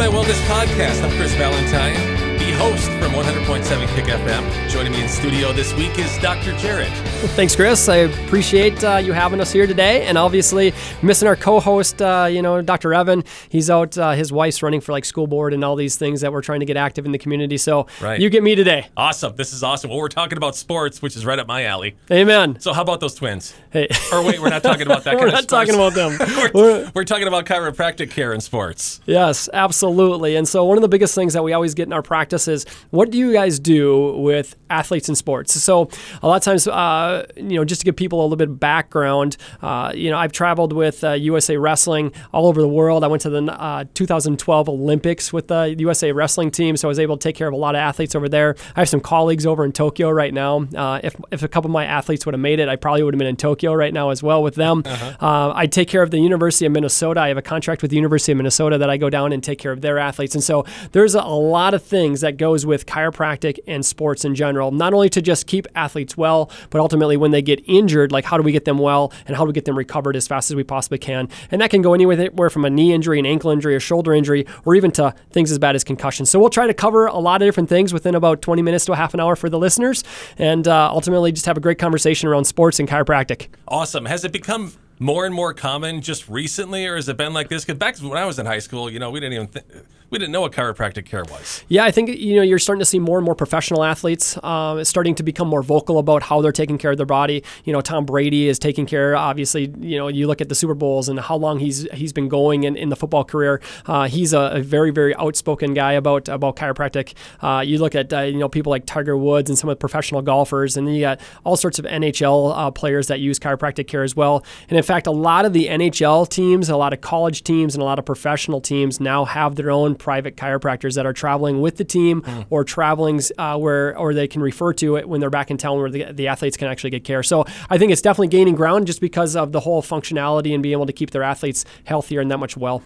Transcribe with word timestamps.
My 0.00 0.06
Wellness 0.06 0.40
Podcast. 0.46 1.02
I'm 1.04 1.14
Chris 1.18 1.34
Valentine 1.34 2.20
the 2.40 2.52
host 2.52 2.86
from 2.92 3.12
100.7 3.12 3.94
Kick 3.94 4.06
FM. 4.06 4.70
Joining 4.70 4.92
me 4.92 5.02
in 5.02 5.08
studio 5.10 5.52
this 5.52 5.74
week 5.74 5.98
is 5.98 6.16
Dr. 6.18 6.52
Jerod. 6.54 6.88
Thanks, 7.20 7.54
Chris. 7.54 7.86
I 7.86 7.96
appreciate 7.96 8.82
uh, 8.82 8.96
you 8.96 9.12
having 9.12 9.42
us 9.42 9.52
here 9.52 9.66
today, 9.66 10.06
and 10.06 10.16
obviously 10.16 10.72
missing 11.02 11.28
our 11.28 11.36
co-host, 11.36 12.00
uh, 12.00 12.26
you 12.30 12.40
know, 12.40 12.62
Dr. 12.62 12.94
Evan. 12.94 13.24
He's 13.50 13.68
out. 13.68 13.98
Uh, 13.98 14.12
his 14.12 14.32
wife's 14.32 14.62
running 14.62 14.80
for 14.80 14.92
like 14.92 15.04
school 15.04 15.26
board 15.26 15.52
and 15.52 15.62
all 15.62 15.76
these 15.76 15.96
things 15.96 16.22
that 16.22 16.32
we're 16.32 16.40
trying 16.40 16.60
to 16.60 16.66
get 16.66 16.78
active 16.78 17.04
in 17.04 17.12
the 17.12 17.18
community. 17.18 17.58
So 17.58 17.86
right. 18.00 18.18
you 18.18 18.30
get 18.30 18.42
me 18.42 18.54
today. 18.54 18.88
Awesome. 18.96 19.36
This 19.36 19.52
is 19.52 19.62
awesome. 19.62 19.90
Well, 19.90 19.98
we're 19.98 20.08
talking 20.08 20.38
about 20.38 20.56
sports, 20.56 21.02
which 21.02 21.14
is 21.14 21.26
right 21.26 21.38
up 21.38 21.46
my 21.46 21.64
alley. 21.64 21.94
Amen. 22.10 22.58
So 22.58 22.72
how 22.72 22.80
about 22.80 23.00
those 23.00 23.14
twins? 23.14 23.54
Hey. 23.70 23.88
Or 24.10 24.24
wait, 24.24 24.40
we're 24.40 24.48
not 24.48 24.62
talking 24.62 24.86
about 24.86 25.04
that. 25.04 25.16
we're 25.20 25.30
not 25.30 25.46
talking 25.46 25.74
about 25.74 25.92
them. 25.92 26.16
we're, 26.54 26.90
we're 26.94 27.04
talking 27.04 27.28
about 27.28 27.44
chiropractic 27.44 28.10
care 28.10 28.32
in 28.32 28.40
sports. 28.40 29.02
Yes, 29.04 29.46
absolutely. 29.52 30.36
And 30.36 30.48
so 30.48 30.64
one 30.64 30.78
of 30.78 30.82
the 30.82 30.88
biggest 30.88 31.14
things 31.14 31.34
that 31.34 31.44
we 31.44 31.52
always 31.52 31.74
get 31.74 31.86
in 31.86 31.92
our 31.92 32.02
practice 32.02 32.48
is 32.48 32.64
what 32.88 33.10
do 33.10 33.18
you 33.18 33.30
guys 33.30 33.58
do 33.58 34.16
with 34.20 34.56
athletes 34.70 35.10
in 35.10 35.14
sports? 35.14 35.52
So 35.60 35.90
a 36.22 36.26
lot 36.26 36.36
of 36.36 36.42
times, 36.42 36.66
uh, 36.66 37.09
you 37.36 37.56
know, 37.56 37.64
just 37.64 37.80
to 37.82 37.84
give 37.84 37.96
people 37.96 38.20
a 38.20 38.22
little 38.22 38.36
bit 38.36 38.48
of 38.48 38.60
background, 38.60 39.36
uh, 39.62 39.92
you 39.94 40.10
know, 40.10 40.18
I've 40.18 40.32
traveled 40.32 40.72
with 40.72 41.02
uh, 41.04 41.12
USA 41.12 41.56
Wrestling 41.56 42.12
all 42.32 42.46
over 42.46 42.60
the 42.60 42.68
world. 42.68 43.04
I 43.04 43.06
went 43.06 43.22
to 43.22 43.30
the 43.30 43.42
uh, 43.44 43.84
2012 43.94 44.68
Olympics 44.68 45.32
with 45.32 45.48
the 45.48 45.74
USA 45.78 46.12
Wrestling 46.12 46.50
team, 46.50 46.76
so 46.76 46.88
I 46.88 46.90
was 46.90 46.98
able 46.98 47.16
to 47.16 47.22
take 47.22 47.36
care 47.36 47.48
of 47.48 47.54
a 47.54 47.56
lot 47.56 47.74
of 47.74 47.80
athletes 47.80 48.14
over 48.14 48.28
there. 48.28 48.56
I 48.76 48.80
have 48.80 48.88
some 48.88 49.00
colleagues 49.00 49.46
over 49.46 49.64
in 49.64 49.72
Tokyo 49.72 50.10
right 50.10 50.32
now. 50.32 50.66
Uh, 50.74 51.00
if, 51.02 51.16
if 51.30 51.42
a 51.42 51.48
couple 51.48 51.68
of 51.68 51.72
my 51.72 51.84
athletes 51.84 52.24
would 52.26 52.34
have 52.34 52.40
made 52.40 52.60
it, 52.60 52.68
I 52.68 52.76
probably 52.76 53.02
would 53.02 53.14
have 53.14 53.18
been 53.18 53.28
in 53.28 53.36
Tokyo 53.36 53.74
right 53.74 53.92
now 53.92 54.10
as 54.10 54.22
well 54.22 54.42
with 54.42 54.54
them. 54.54 54.82
Uh-huh. 54.84 55.16
Uh, 55.20 55.52
I 55.54 55.66
take 55.66 55.88
care 55.88 56.02
of 56.02 56.10
the 56.10 56.18
University 56.18 56.66
of 56.66 56.72
Minnesota. 56.72 57.20
I 57.20 57.28
have 57.28 57.36
a 57.36 57.42
contract 57.42 57.82
with 57.82 57.90
the 57.90 57.96
University 57.96 58.32
of 58.32 58.38
Minnesota 58.38 58.78
that 58.78 58.90
I 58.90 58.96
go 58.96 59.10
down 59.10 59.32
and 59.32 59.42
take 59.42 59.58
care 59.58 59.72
of 59.72 59.80
their 59.80 59.98
athletes, 59.98 60.34
and 60.34 60.44
so 60.44 60.64
there's 60.92 61.14
a, 61.14 61.20
a 61.20 61.38
lot 61.38 61.74
of 61.74 61.82
things 61.82 62.20
that 62.20 62.36
goes 62.36 62.66
with 62.66 62.86
chiropractic 62.86 63.58
and 63.66 63.84
sports 63.84 64.24
in 64.24 64.34
general, 64.34 64.70
not 64.70 64.92
only 64.92 65.08
to 65.10 65.22
just 65.22 65.46
keep 65.46 65.66
athletes 65.74 66.16
well, 66.16 66.50
but 66.70 66.80
ultimately 66.80 66.99
when 67.00 67.30
they 67.30 67.42
get 67.42 67.62
injured, 67.66 68.12
like 68.12 68.24
how 68.24 68.36
do 68.36 68.42
we 68.42 68.52
get 68.52 68.64
them 68.64 68.78
well 68.78 69.12
and 69.26 69.36
how 69.36 69.44
do 69.44 69.48
we 69.48 69.52
get 69.52 69.64
them 69.64 69.76
recovered 69.76 70.16
as 70.16 70.26
fast 70.26 70.50
as 70.50 70.56
we 70.56 70.64
possibly 70.64 70.98
can? 70.98 71.28
And 71.50 71.60
that 71.60 71.70
can 71.70 71.82
go 71.82 71.94
anywhere 71.94 72.50
from 72.50 72.64
a 72.64 72.70
knee 72.70 72.92
injury, 72.92 73.18
an 73.18 73.26
ankle 73.26 73.50
injury, 73.50 73.76
a 73.76 73.80
shoulder 73.80 74.14
injury, 74.14 74.46
or 74.64 74.74
even 74.74 74.90
to 74.92 75.14
things 75.30 75.50
as 75.50 75.58
bad 75.58 75.74
as 75.74 75.84
concussion. 75.84 76.26
So 76.26 76.38
we'll 76.38 76.50
try 76.50 76.66
to 76.66 76.74
cover 76.74 77.06
a 77.06 77.18
lot 77.18 77.42
of 77.42 77.46
different 77.46 77.68
things 77.68 77.92
within 77.92 78.14
about 78.14 78.42
20 78.42 78.62
minutes 78.62 78.84
to 78.86 78.92
a 78.92 78.96
half 78.96 79.14
an 79.14 79.20
hour 79.20 79.36
for 79.36 79.48
the 79.48 79.58
listeners 79.58 80.04
and 80.38 80.66
uh, 80.66 80.90
ultimately 80.90 81.32
just 81.32 81.46
have 81.46 81.56
a 81.56 81.60
great 81.60 81.78
conversation 81.78 82.28
around 82.28 82.44
sports 82.44 82.78
and 82.78 82.88
chiropractic. 82.88 83.48
Awesome. 83.68 84.04
Has 84.06 84.24
it 84.24 84.32
become 84.32 84.72
more 84.98 85.24
and 85.24 85.34
more 85.34 85.54
common 85.54 86.02
just 86.02 86.28
recently, 86.28 86.86
or 86.86 86.96
has 86.96 87.08
it 87.08 87.16
been 87.16 87.32
like 87.32 87.48
this? 87.48 87.64
Because 87.64 87.78
back 87.78 87.98
when 87.98 88.18
I 88.18 88.26
was 88.26 88.38
in 88.38 88.46
high 88.46 88.58
school, 88.58 88.90
you 88.90 88.98
know, 88.98 89.10
we 89.10 89.18
didn't 89.20 89.32
even 89.32 89.62
we 90.10 90.18
didn't 90.18 90.32
know 90.32 90.40
what 90.40 90.52
chiropractic 90.52 91.04
care 91.04 91.22
was. 91.30 91.64
Yeah, 91.68 91.84
I 91.84 91.92
think 91.92 92.10
you 92.10 92.36
know 92.36 92.42
you're 92.42 92.58
starting 92.58 92.80
to 92.80 92.84
see 92.84 92.98
more 92.98 93.18
and 93.18 93.24
more 93.24 93.36
professional 93.36 93.84
athletes 93.84 94.36
uh, 94.42 94.82
starting 94.82 95.14
to 95.14 95.22
become 95.22 95.48
more 95.48 95.62
vocal 95.62 95.98
about 95.98 96.24
how 96.24 96.40
they're 96.40 96.52
taking 96.52 96.78
care 96.78 96.90
of 96.90 96.96
their 96.96 97.06
body. 97.06 97.44
You 97.64 97.72
know, 97.72 97.80
Tom 97.80 98.04
Brady 98.04 98.48
is 98.48 98.58
taking 98.58 98.86
care. 98.86 99.16
Obviously, 99.16 99.72
you 99.78 99.98
know, 99.98 100.08
you 100.08 100.26
look 100.26 100.40
at 100.40 100.48
the 100.48 100.54
Super 100.54 100.74
Bowls 100.74 101.08
and 101.08 101.20
how 101.20 101.36
long 101.36 101.60
he's 101.60 101.82
he's 101.92 102.12
been 102.12 102.28
going 102.28 102.64
in, 102.64 102.76
in 102.76 102.88
the 102.88 102.96
football 102.96 103.24
career. 103.24 103.60
Uh, 103.86 104.08
he's 104.08 104.32
a, 104.32 104.40
a, 104.54 104.62
very 104.62 104.90
very 104.90 105.14
outspoken 105.16 105.74
guy 105.74 105.92
about 105.92 106.28
about 106.28 106.56
chiropractic. 106.56 107.14
Uh, 107.40 107.60
you 107.60 107.78
look 107.78 107.94
at 107.94 108.12
uh, 108.12 108.22
you 108.22 108.38
know 108.38 108.48
people 108.48 108.70
like 108.70 108.86
Tiger 108.86 109.16
Woods 109.16 109.48
and 109.48 109.56
some 109.56 109.70
of 109.70 109.76
the 109.76 109.80
professional 109.80 110.22
golfers, 110.22 110.76
and 110.76 110.86
then 110.86 110.94
you 110.94 111.02
got 111.02 111.20
all 111.44 111.56
sorts 111.56 111.78
of 111.78 111.84
NHL 111.84 112.52
uh, 112.56 112.70
players 112.72 113.06
that 113.06 113.20
use 113.20 113.38
chiropractic 113.38 113.86
care 113.86 114.02
as 114.02 114.16
well. 114.16 114.44
And 114.68 114.76
in 114.76 114.82
fact, 114.82 115.06
a 115.06 115.12
lot 115.12 115.44
of 115.44 115.52
the 115.52 115.68
NHL 115.68 116.28
teams, 116.28 116.68
a 116.68 116.76
lot 116.76 116.92
of 116.92 117.00
college 117.00 117.44
teams, 117.44 117.76
and 117.76 117.82
a 117.82 117.84
lot 117.84 118.00
of 118.00 118.04
professional 118.04 118.60
teams 118.60 118.98
now 118.98 119.24
have 119.24 119.54
their 119.54 119.70
own 119.70 119.94
private 120.00 120.36
chiropractors 120.36 120.94
that 120.96 121.06
are 121.06 121.12
traveling 121.12 121.60
with 121.60 121.76
the 121.76 121.84
team 121.84 122.22
mm. 122.22 122.46
or 122.50 122.64
traveling 122.64 123.20
uh, 123.38 123.56
where 123.56 123.96
or 123.96 124.12
they 124.14 124.26
can 124.26 124.42
refer 124.42 124.72
to 124.72 124.96
it 124.96 125.08
when 125.08 125.20
they're 125.20 125.30
back 125.30 125.50
in 125.50 125.56
town 125.56 125.78
where 125.78 125.90
the, 125.90 126.12
the 126.12 126.26
athletes 126.26 126.56
can 126.56 126.66
actually 126.66 126.90
get 126.90 127.04
care. 127.04 127.22
So 127.22 127.44
I 127.68 127.78
think 127.78 127.92
it's 127.92 128.02
definitely 128.02 128.28
gaining 128.28 128.56
ground 128.56 128.86
just 128.86 129.00
because 129.00 129.36
of 129.36 129.52
the 129.52 129.60
whole 129.60 129.82
functionality 129.82 130.52
and 130.52 130.62
being 130.62 130.72
able 130.72 130.86
to 130.86 130.92
keep 130.92 131.10
their 131.10 131.22
athletes 131.22 131.64
healthier 131.84 132.20
and 132.20 132.30
that 132.30 132.38
much 132.38 132.56
well. 132.56 132.82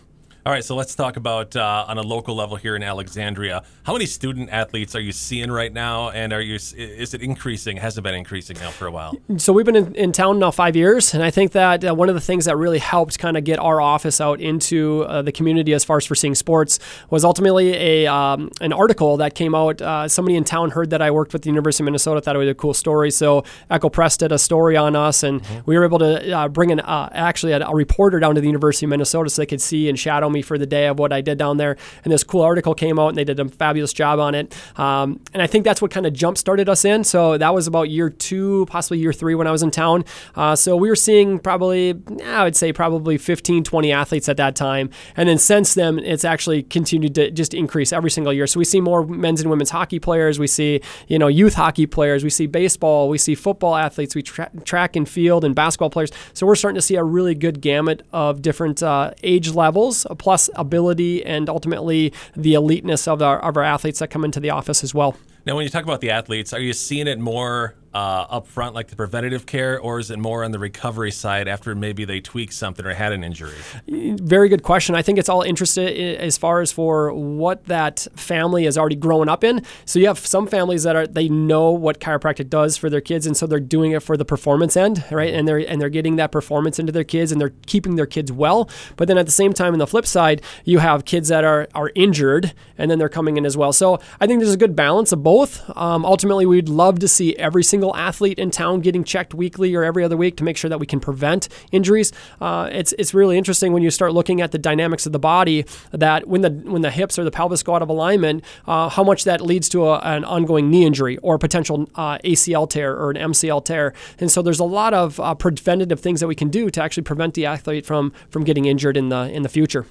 All 0.47 0.53
right, 0.53 0.62
so 0.62 0.77
let's 0.77 0.94
talk 0.94 1.16
about 1.16 1.56
uh, 1.56 1.87
on 1.88 1.97
a 1.97 2.03
local 2.03 2.34
level 2.34 2.56
here 2.56 2.77
in 2.77 2.82
Alexandria. 2.82 3.62
How 3.84 3.94
many 3.94 4.05
student 4.05 4.50
athletes 4.50 4.94
are 4.94 5.00
you 5.00 5.10
seeing 5.10 5.50
right 5.50 5.72
now, 5.72 6.10
and 6.10 6.34
are 6.34 6.41
you 6.43 6.56
is 6.56 7.15
it 7.15 7.22
increasing? 7.22 7.78
Has 7.78 7.97
it 7.97 8.03
been 8.03 8.15
increasing 8.15 8.59
now 8.59 8.69
for 8.69 8.87
a 8.87 8.91
while? 8.91 9.16
So 9.38 9.54
we've 9.54 9.65
been 9.65 9.75
in, 9.75 9.94
in 9.94 10.12
town 10.12 10.38
now 10.38 10.50
five 10.50 10.77
years, 10.77 11.15
and 11.15 11.22
I 11.22 11.31
think 11.31 11.53
that 11.53 11.83
uh, 11.83 11.94
one 11.94 12.10
of 12.10 12.15
the 12.15 12.21
things 12.21 12.44
that 12.44 12.59
really 12.59 12.78
helped 12.78 13.19
kind 13.19 13.38
of 13.38 13.44
get 13.44 13.59
our 13.59 13.81
office 13.81 14.21
out 14.21 14.38
into 14.38 15.06
uh, 15.09 15.22
the 15.22 15.33
community 15.33 15.72
as 15.72 15.83
far 15.83 15.97
as 15.97 16.04
for 16.04 16.15
seeing 16.15 16.34
sports 16.34 16.78
was 17.09 17.25
ultimately 17.25 17.72
a 17.72 18.06
um, 18.06 18.50
an 18.60 18.75
article 18.75 19.16
that 19.16 19.34
came 19.34 19.54
out. 19.54 19.81
Uh, 19.81 20.06
somebody 20.09 20.37
in 20.37 20.44
town 20.44 20.72
heard 20.72 20.91
that 20.91 21.00
I 21.00 21.10
worked 21.10 21.33
with 21.33 21.41
the 21.41 21.49
University 21.49 21.84
of 21.84 21.87
Minnesota, 21.87 22.21
thought 22.21 22.37
it 22.37 22.41
was 22.41 22.49
a 22.50 22.54
cool 22.54 22.75
story, 22.75 23.10
so 23.10 23.44
Echo 23.71 23.88
Press 23.88 24.19
did 24.19 24.31
a 24.31 24.38
story 24.38 24.77
on 24.77 24.94
us, 24.94 25.22
and 25.22 25.41
mm-hmm. 25.41 25.60
we 25.65 25.78
were 25.78 25.87
able 25.87 26.00
to 26.00 26.33
uh, 26.33 26.49
bring 26.49 26.71
an 26.71 26.81
uh, 26.81 27.09
actually 27.12 27.53
a, 27.53 27.66
a 27.66 27.75
reporter 27.75 28.21
down 28.21 28.34
to 28.34 28.43
the 28.43 28.47
University 28.47 28.84
of 28.84 28.91
Minnesota 28.91 29.31
so 29.31 29.41
they 29.41 29.47
could 29.47 29.62
see 29.62 29.88
and 29.88 29.99
shadow 29.99 30.34
me 30.34 30.43
for 30.43 30.59
the 30.59 30.67
day 30.67 30.87
of 30.87 30.99
what 30.99 31.12
I 31.12 31.21
did 31.21 31.39
down 31.39 31.56
there. 31.56 31.77
And 32.05 32.12
this 32.12 32.22
cool 32.22 32.43
article 32.43 32.75
came 32.75 32.99
out, 32.99 33.09
and 33.09 33.17
they 33.17 33.25
did 33.25 33.41
a 33.41 33.49
fabulous 33.49 33.93
job 33.93 34.19
on 34.19 34.34
it. 34.34 34.55
Um, 34.78 35.21
and 35.33 35.43
I 35.43 35.47
think 35.47 35.65
that's 35.65 35.81
what 35.81 35.91
kind 35.91 36.05
of 36.05 36.12
jump 36.12 36.37
started 36.37 36.69
us 36.69 36.84
in. 36.84 37.05
So 37.05 37.39
that 37.39 37.55
was 37.55 37.67
about 37.67 37.89
year 37.91 38.11
two, 38.11 38.67
possibly 38.67 38.99
year 38.99 39.12
three 39.12 39.34
when 39.34 39.47
I 39.47 39.50
was 39.50 39.62
in 39.62 39.71
town. 39.71 40.05
Uh, 40.34 40.56
so 40.56 40.77
we 40.77 40.89
were 40.89 40.97
seeing 40.97 41.39
probably, 41.39 41.95
I 42.25 42.45
would 42.45 42.56
say, 42.56 42.72
probably 42.72 43.17
15, 43.17 43.65
20 43.65 43.93
athletes 43.93 44.28
at 44.28 44.37
that 44.37 44.56
time. 44.56 44.91
And 45.17 45.28
then 45.28 45.39
since 45.39 45.75
then, 45.75 45.99
it's 46.00 46.25
actually 46.25 46.62
continued 46.65 47.15
to 47.15 47.31
just 47.31 47.55
increase 47.55 47.93
every 47.93 48.11
single 48.11 48.33
year. 48.33 48.47
So 48.47 48.59
we 48.59 48.65
see 48.65 48.81
more 48.81 49.06
men's 49.06 49.41
and 49.41 49.51
women's 49.51 49.71
hockey 49.71 49.99
players. 49.99 50.39
We 50.39 50.47
see, 50.47 50.81
you 51.09 51.19
know, 51.19 51.28
youth 51.28 51.55
hockey 51.55 51.87
players. 51.87 52.25
We 52.25 52.31
see 52.31 52.47
baseball. 52.47 53.09
We 53.09 53.19
see 53.19 53.34
football 53.34 53.77
athletes. 53.77 54.15
We 54.15 54.22
tra- 54.22 54.51
track 54.65 54.97
and 54.97 55.09
field 55.09 55.45
and 55.45 55.55
basketball 55.55 55.91
players. 55.91 56.11
So 56.33 56.47
we're 56.47 56.56
starting 56.56 56.77
to 56.77 56.83
see 56.83 56.97
a 56.97 57.05
really 57.05 57.34
good 57.34 57.61
gamut 57.61 58.03
of 58.12 58.43
different 58.43 58.83
uh, 58.83 59.12
age 59.22 59.51
levels, 59.51 60.06
plus 60.25 60.49
ability 60.55 61.23
and 61.27 61.51
ultimately 61.51 62.11
the 62.35 62.55
eliteness 62.55 63.07
of 63.07 63.21
our, 63.21 63.39
of 63.41 63.59
our 63.59 63.62
athletes 63.62 63.99
that 63.99 64.09
come 64.09 64.25
into 64.25 64.41
the 64.41 64.49
office 64.49 64.83
as 64.83 64.95
well. 64.95 65.15
Now, 65.45 65.55
when 65.55 65.65
you 65.65 65.69
talk 65.69 65.85
about 65.85 66.01
the 66.01 66.11
athletes, 66.11 66.55
are 66.55 66.61
you 66.61 66.73
seeing 66.73 67.07
it 67.07 67.19
more 67.19 67.75
uh, 67.94 68.27
up 68.28 68.49
front, 68.49 68.75
like 68.75 68.88
the 68.88 68.97
preventative 68.97 69.47
care, 69.47 69.78
or 69.78 70.00
is 70.00 70.10
it 70.10 70.19
more 70.19 70.43
on 70.43 70.50
the 70.50 70.59
recovery 70.59 71.12
side 71.12 71.47
after 71.47 71.75
maybe 71.77 72.05
they 72.05 72.21
tweaked 72.21 72.53
something 72.53 72.84
or 72.84 72.93
had 72.93 73.12
an 73.12 73.22
injury? 73.22 73.55
Very 73.87 74.49
good 74.49 74.65
question. 74.65 74.97
I 74.97 75.03
think 75.03 75.19
it's 75.19 75.28
all 75.28 75.43
interested 75.43 75.97
as 76.21 76.37
far 76.37 76.60
as 76.60 76.72
for 76.72 77.12
what 77.12 77.65
that 77.66 78.06
family 78.16 78.65
has 78.65 78.77
already 78.77 78.97
grown 78.97 79.28
up 79.28 79.44
in. 79.44 79.65
So 79.84 80.00
you 80.00 80.09
have 80.09 80.19
some 80.19 80.49
families 80.49 80.83
that 80.83 80.97
are 80.97 81.06
they 81.06 81.28
know 81.28 81.71
what 81.71 82.00
chiropractic 82.00 82.50
does 82.50 82.77
for 82.77 82.91
their 82.91 83.00
kids, 83.00 83.27
and 83.27 83.37
so 83.37 83.47
they're 83.47 83.60
doing 83.60 83.93
it 83.93 84.03
for 84.03 84.16
the 84.16 84.25
performance 84.25 84.77
end, 84.77 85.04
right? 85.12 85.33
And 85.33 85.47
they're 85.47 85.59
and 85.59 85.81
they're 85.81 85.88
getting 85.88 86.16
that 86.16 86.33
performance 86.33 86.81
into 86.81 86.91
their 86.91 87.04
kids, 87.04 87.31
and 87.31 87.41
they're 87.41 87.54
keeping 87.66 87.94
their 87.94 88.06
kids 88.06 88.33
well. 88.33 88.69
But 88.97 89.06
then 89.06 89.19
at 89.19 89.27
the 89.27 89.33
same 89.33 89.53
time, 89.53 89.72
on 89.72 89.78
the 89.78 89.87
flip 89.87 90.06
side, 90.06 90.43
you 90.65 90.78
have 90.78 91.04
kids 91.04 91.28
that 91.28 91.44
are 91.44 91.69
are 91.77 91.93
injured, 91.94 92.53
and 92.77 92.91
then 92.91 92.99
they're 92.99 93.09
coming 93.09 93.37
in 93.37 93.47
as 93.47 93.56
well. 93.56 93.72
So 93.72 94.00
I 94.21 94.27
think 94.27 94.41
there's 94.41 94.54
a 94.54 94.59
good 94.59 94.75
balance 94.75 95.12
of 95.12 95.22
both. 95.22 95.62
Um, 95.77 96.04
ultimately, 96.04 96.44
we'd 96.44 96.69
love 96.69 96.99
to 96.99 97.06
see 97.06 97.37
every 97.37 97.62
single 97.62 97.84
single 97.84 97.97
athlete 97.97 98.39
in 98.39 98.50
town 98.50 98.81
getting 98.81 99.05
checked 99.05 99.34
weekly 99.34 99.75
or 99.75 99.84
every 99.84 100.03
other 100.03 100.17
week 100.17 100.39
to 100.39 100.45
make 100.45 100.56
sure 100.56 100.71
that 100.71 100.81
we 100.81 100.87
can 100.87 101.00
prevent 101.00 101.49
injuries. 101.71 102.12
Uh, 102.41 102.67
it's 102.72 102.95
it's 102.99 103.12
really 103.12 103.37
interesting 103.37 103.75
when 103.75 103.83
you 103.83 103.91
start 103.91 104.15
looking 104.15 104.41
at 104.41 104.53
the 104.53 104.59
dynamics 104.59 105.05
of 105.05 105.12
the 105.12 105.19
body 105.19 105.67
that 105.91 106.27
when 106.27 106.41
the 106.41 106.50
when 106.65 106.81
the 106.81 106.91
hips 106.91 107.19
or 107.19 107.25
the 107.25 107.31
pelvis 107.31 107.62
go 107.62 107.75
out 107.75 107.83
of 107.83 107.91
alignment, 107.91 108.43
uh, 108.67 108.89
how 108.89 109.05
much 109.05 109.25
that 109.25 109.43
leads 109.43 109.69
to 109.69 109.84
a, 109.84 109.99
an 109.99 110.25
ongoing 110.25 110.71
knee 110.71 110.87
injury 110.87 111.19
or 111.19 111.37
potential 111.39 111.87
uh, 111.97 112.17
ACL 112.25 112.67
tear 112.69 112.97
or 112.97 113.11
an 113.11 113.17
MCL 113.17 113.62
tear. 113.67 113.93
And 114.19 114.31
so 114.31 114.41
there's 114.41 114.61
a 114.61 114.65
lot 114.65 114.95
of 114.95 115.21
uh, 115.21 115.34
preventative 115.34 116.01
things 116.01 116.21
that 116.21 116.27
we 116.27 116.34
can 116.34 116.48
do 116.48 116.71
to 116.71 116.83
actually 116.83 117.03
prevent 117.03 117.34
the 117.34 117.45
athlete 117.45 117.84
from 117.84 118.13
from 118.31 118.45
getting 118.45 118.65
injured 118.65 118.97
in 118.97 119.10
the 119.10 119.31
in 119.31 119.42
the 119.42 119.51
future. 119.51 119.84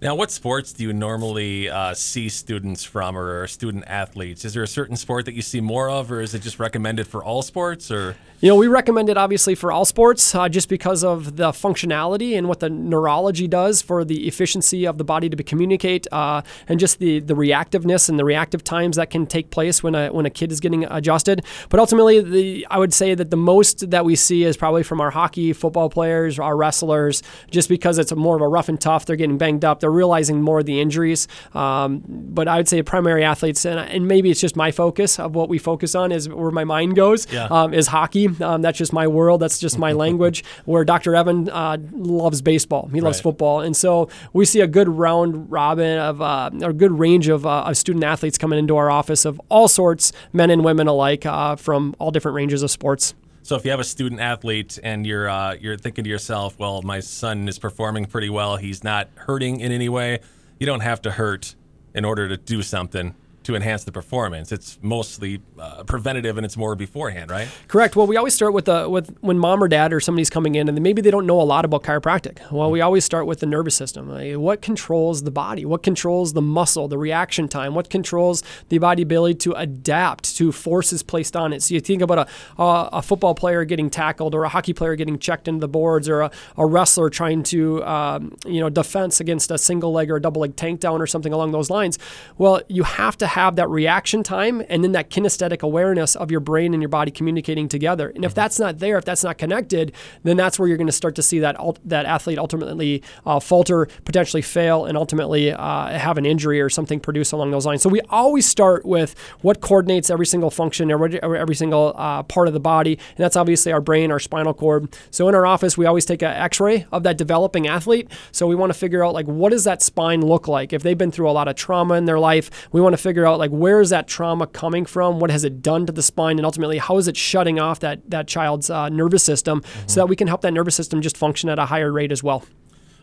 Now, 0.00 0.14
what 0.14 0.30
sports 0.30 0.72
do 0.72 0.84
you 0.84 0.92
normally 0.92 1.68
uh, 1.68 1.92
see 1.92 2.28
students 2.28 2.84
from 2.84 3.18
or 3.18 3.48
student 3.48 3.82
athletes? 3.88 4.44
Is 4.44 4.54
there 4.54 4.62
a 4.62 4.68
certain 4.68 4.94
sport 4.94 5.24
that 5.24 5.34
you 5.34 5.42
see 5.42 5.60
more 5.60 5.90
of, 5.90 6.12
or 6.12 6.20
is 6.20 6.34
it 6.34 6.42
just 6.42 6.60
recommended 6.60 7.08
for 7.08 7.24
all 7.24 7.42
sports? 7.42 7.90
Or 7.90 8.14
you 8.40 8.48
know, 8.48 8.54
we 8.54 8.68
recommend 8.68 9.08
it 9.08 9.16
obviously 9.16 9.56
for 9.56 9.72
all 9.72 9.84
sports, 9.84 10.36
uh, 10.36 10.48
just 10.48 10.68
because 10.68 11.02
of 11.02 11.34
the 11.34 11.50
functionality 11.50 12.38
and 12.38 12.46
what 12.46 12.60
the 12.60 12.70
neurology 12.70 13.48
does 13.48 13.82
for 13.82 14.04
the 14.04 14.28
efficiency 14.28 14.86
of 14.86 14.98
the 14.98 15.04
body 15.04 15.28
to 15.28 15.42
communicate, 15.42 16.06
uh, 16.12 16.42
and 16.68 16.78
just 16.78 17.00
the 17.00 17.18
the 17.18 17.34
reactiveness 17.34 18.08
and 18.08 18.20
the 18.20 18.24
reactive 18.24 18.62
times 18.62 18.94
that 18.94 19.10
can 19.10 19.26
take 19.26 19.50
place 19.50 19.82
when 19.82 19.96
a 19.96 20.12
when 20.12 20.26
a 20.26 20.30
kid 20.30 20.52
is 20.52 20.60
getting 20.60 20.84
adjusted. 20.84 21.44
But 21.70 21.80
ultimately, 21.80 22.20
the 22.20 22.66
I 22.70 22.78
would 22.78 22.94
say 22.94 23.16
that 23.16 23.30
the 23.30 23.36
most 23.36 23.90
that 23.90 24.04
we 24.04 24.14
see 24.14 24.44
is 24.44 24.56
probably 24.56 24.84
from 24.84 25.00
our 25.00 25.10
hockey, 25.10 25.52
football 25.52 25.90
players, 25.90 26.38
our 26.38 26.56
wrestlers, 26.56 27.20
just 27.50 27.68
because 27.68 27.98
it's 27.98 28.14
more 28.14 28.36
of 28.36 28.42
a 28.42 28.48
rough 28.48 28.68
and 28.68 28.80
tough. 28.80 29.04
They're 29.04 29.16
getting 29.16 29.38
banged 29.38 29.64
up 29.64 29.82
they're 29.87 29.87
realizing 29.90 30.40
more 30.42 30.60
of 30.60 30.66
the 30.66 30.80
injuries. 30.80 31.28
Um, 31.54 32.02
but 32.06 32.48
I 32.48 32.56
would 32.56 32.68
say 32.68 32.82
primary 32.82 33.24
athletes, 33.24 33.64
and, 33.64 33.78
and 33.80 34.06
maybe 34.08 34.30
it's 34.30 34.40
just 34.40 34.56
my 34.56 34.70
focus 34.70 35.18
of 35.18 35.34
what 35.34 35.48
we 35.48 35.58
focus 35.58 35.94
on 35.94 36.12
is 36.12 36.28
where 36.28 36.50
my 36.50 36.64
mind 36.64 36.96
goes. 36.96 37.30
Yeah. 37.32 37.46
Um, 37.50 37.74
is 37.74 37.86
hockey. 37.88 38.28
Um, 38.42 38.62
that's 38.62 38.78
just 38.78 38.92
my 38.92 39.06
world. 39.06 39.40
That's 39.40 39.58
just 39.58 39.78
my 39.78 39.92
language. 40.04 40.44
Where 40.64 40.84
Dr. 40.84 41.14
Evan 41.14 41.48
uh, 41.50 41.78
loves 41.92 42.42
baseball. 42.42 42.88
He 42.92 43.00
loves 43.00 43.18
Right. 43.18 43.22
football, 43.22 43.60
and 43.60 43.76
so 43.76 44.08
we 44.32 44.44
see 44.44 44.60
a 44.60 44.66
good 44.66 44.88
round 44.88 45.50
robin 45.50 45.98
of 45.98 46.20
uh, 46.20 46.50
a 46.62 46.72
good 46.72 46.92
range 46.98 47.28
of, 47.28 47.46
uh, 47.46 47.62
of 47.64 47.76
student 47.76 48.04
athletes 48.04 48.38
coming 48.38 48.58
into 48.58 48.76
our 48.76 48.90
office 48.90 49.24
of 49.24 49.40
all 49.48 49.68
sorts, 49.68 50.12
men 50.32 50.50
and 50.50 50.64
women 50.64 50.86
alike, 50.88 51.24
uh, 51.26 51.56
from 51.56 51.94
all 51.98 52.10
different 52.10 52.34
ranges 52.36 52.62
of 52.62 52.70
sports. 52.70 53.14
So 53.48 53.56
if 53.56 53.64
you 53.64 53.70
have 53.70 53.80
a 53.80 53.84
student 53.84 54.20
athlete 54.20 54.78
and 54.82 55.06
you're 55.06 55.26
uh, 55.26 55.54
you're 55.54 55.78
thinking 55.78 56.04
to 56.04 56.10
yourself, 56.10 56.58
well, 56.58 56.82
my 56.82 57.00
son 57.00 57.48
is 57.48 57.58
performing 57.58 58.04
pretty 58.04 58.28
well. 58.28 58.58
He's 58.58 58.84
not 58.84 59.08
hurting 59.14 59.60
in 59.60 59.72
any 59.72 59.88
way. 59.88 60.20
You 60.60 60.66
don't 60.66 60.80
have 60.80 61.00
to 61.00 61.12
hurt 61.12 61.54
in 61.94 62.04
order 62.04 62.28
to 62.28 62.36
do 62.36 62.60
something 62.60 63.14
to 63.48 63.56
enhance 63.56 63.84
the 63.84 63.90
performance. 63.90 64.52
It's 64.52 64.78
mostly 64.82 65.40
uh, 65.58 65.82
preventative 65.84 66.36
and 66.36 66.44
it's 66.44 66.54
more 66.54 66.74
beforehand, 66.74 67.30
right? 67.30 67.48
Correct. 67.66 67.96
Well, 67.96 68.06
we 68.06 68.18
always 68.18 68.34
start 68.34 68.52
with 68.52 68.66
the 68.66 68.90
with 68.90 69.16
when 69.22 69.38
mom 69.38 69.62
or 69.62 69.68
dad 69.68 69.90
or 69.90 70.00
somebody's 70.00 70.28
coming 70.28 70.54
in 70.54 70.68
and 70.68 70.78
maybe 70.82 71.00
they 71.00 71.10
don't 71.10 71.24
know 71.24 71.40
a 71.40 71.48
lot 71.54 71.64
about 71.64 71.82
chiropractic. 71.82 72.38
Well, 72.52 72.70
we 72.70 72.82
always 72.82 73.06
start 73.06 73.26
with 73.26 73.40
the 73.40 73.46
nervous 73.46 73.74
system. 73.74 74.10
Like, 74.10 74.34
what 74.34 74.60
controls 74.60 75.22
the 75.22 75.30
body? 75.30 75.64
What 75.64 75.82
controls 75.82 76.34
the 76.34 76.42
muscle, 76.42 76.88
the 76.88 76.98
reaction 76.98 77.48
time? 77.48 77.74
What 77.74 77.88
controls 77.88 78.42
the 78.68 78.76
body 78.76 79.02
ability 79.02 79.36
to 79.36 79.54
adapt 79.54 80.36
to 80.36 80.52
forces 80.52 81.02
placed 81.02 81.34
on 81.34 81.54
it? 81.54 81.62
So 81.62 81.72
you 81.72 81.80
think 81.80 82.02
about 82.02 82.18
a 82.18 82.62
a, 82.62 82.88
a 82.98 83.02
football 83.02 83.34
player 83.34 83.64
getting 83.64 83.88
tackled 83.88 84.34
or 84.34 84.44
a 84.44 84.50
hockey 84.50 84.74
player 84.74 84.94
getting 84.94 85.18
checked 85.18 85.48
into 85.48 85.60
the 85.60 85.68
boards 85.68 86.06
or 86.06 86.20
a, 86.20 86.30
a 86.58 86.66
wrestler 86.66 87.08
trying 87.08 87.42
to 87.44 87.82
um, 87.84 88.36
you 88.44 88.60
know 88.60 88.68
defense 88.68 89.20
against 89.20 89.50
a 89.50 89.56
single 89.56 89.90
leg 89.90 90.10
or 90.10 90.16
a 90.16 90.20
double 90.20 90.42
leg 90.42 90.54
tank 90.54 90.80
down 90.80 91.00
or 91.00 91.06
something 91.06 91.32
along 91.32 91.52
those 91.52 91.70
lines. 91.70 91.98
Well, 92.36 92.60
you 92.68 92.82
have 92.82 93.16
to 93.16 93.26
have 93.26 93.37
that 93.56 93.68
reaction 93.68 94.22
time 94.22 94.62
and 94.68 94.82
then 94.82 94.92
that 94.92 95.10
kinesthetic 95.10 95.62
awareness 95.62 96.16
of 96.16 96.30
your 96.30 96.40
brain 96.40 96.74
and 96.74 96.82
your 96.82 96.88
body 96.88 97.10
communicating 97.10 97.68
together. 97.68 98.10
And 98.14 98.24
if 98.24 98.34
that's 98.34 98.58
not 98.58 98.78
there, 98.78 98.98
if 98.98 99.04
that's 99.04 99.24
not 99.24 99.38
connected, 99.38 99.92
then 100.24 100.36
that's 100.36 100.58
where 100.58 100.66
you're 100.68 100.76
going 100.76 100.86
to 100.86 100.92
start 100.92 101.14
to 101.16 101.22
see 101.22 101.38
that 101.38 101.56
that 101.84 102.06
athlete 102.06 102.38
ultimately 102.38 103.02
uh, 103.24 103.40
falter, 103.40 103.86
potentially 104.04 104.42
fail, 104.42 104.84
and 104.84 104.96
ultimately 104.96 105.52
uh, 105.52 105.98
have 105.98 106.18
an 106.18 106.26
injury 106.26 106.60
or 106.60 106.68
something 106.68 107.00
produce 107.00 107.32
along 107.32 107.50
those 107.50 107.66
lines. 107.66 107.82
So 107.82 107.88
we 107.88 108.00
always 108.10 108.46
start 108.46 108.84
with 108.84 109.14
what 109.40 109.60
coordinates 109.60 110.10
every 110.10 110.26
single 110.26 110.50
function, 110.50 110.90
every, 110.90 111.22
every 111.22 111.54
single 111.54 111.94
uh, 111.96 112.22
part 112.24 112.48
of 112.48 112.54
the 112.54 112.60
body, 112.60 112.92
and 112.94 113.18
that's 113.18 113.36
obviously 113.36 113.72
our 113.72 113.80
brain, 113.80 114.10
our 114.10 114.18
spinal 114.18 114.54
cord. 114.54 114.96
So 115.10 115.28
in 115.28 115.34
our 115.34 115.46
office, 115.46 115.78
we 115.78 115.86
always 115.86 116.04
take 116.04 116.22
an 116.22 116.32
X-ray 116.32 116.86
of 116.92 117.02
that 117.04 117.16
developing 117.16 117.66
athlete. 117.66 118.10
So 118.32 118.46
we 118.46 118.54
want 118.54 118.72
to 118.72 118.78
figure 118.78 119.04
out 119.04 119.14
like 119.14 119.26
what 119.26 119.50
does 119.50 119.64
that 119.64 119.82
spine 119.82 120.22
look 120.22 120.48
like 120.48 120.72
if 120.72 120.82
they've 120.82 120.98
been 120.98 121.10
through 121.10 121.30
a 121.30 121.32
lot 121.32 121.48
of 121.48 121.56
trauma 121.56 121.94
in 121.94 122.04
their 122.04 122.18
life. 122.18 122.68
We 122.72 122.80
want 122.80 122.94
to 122.94 122.98
figure 122.98 123.17
out 123.26 123.38
like 123.38 123.50
where 123.50 123.80
is 123.80 123.90
that 123.90 124.08
trauma 124.08 124.46
coming 124.46 124.84
from? 124.84 125.20
What 125.20 125.30
has 125.30 125.44
it 125.44 125.62
done 125.62 125.86
to 125.86 125.92
the 125.92 126.02
spine? 126.02 126.38
And 126.38 126.46
ultimately, 126.46 126.78
how 126.78 126.96
is 126.98 127.08
it 127.08 127.16
shutting 127.16 127.58
off 127.58 127.80
that, 127.80 128.08
that 128.10 128.28
child's 128.28 128.70
uh, 128.70 128.88
nervous 128.88 129.22
system 129.22 129.62
so 129.86 130.00
that 130.00 130.06
we 130.06 130.16
can 130.16 130.28
help 130.28 130.42
that 130.42 130.52
nervous 130.52 130.74
system 130.74 131.00
just 131.00 131.16
function 131.16 131.48
at 131.48 131.58
a 131.58 131.66
higher 131.66 131.92
rate 131.92 132.12
as 132.12 132.22
well? 132.22 132.44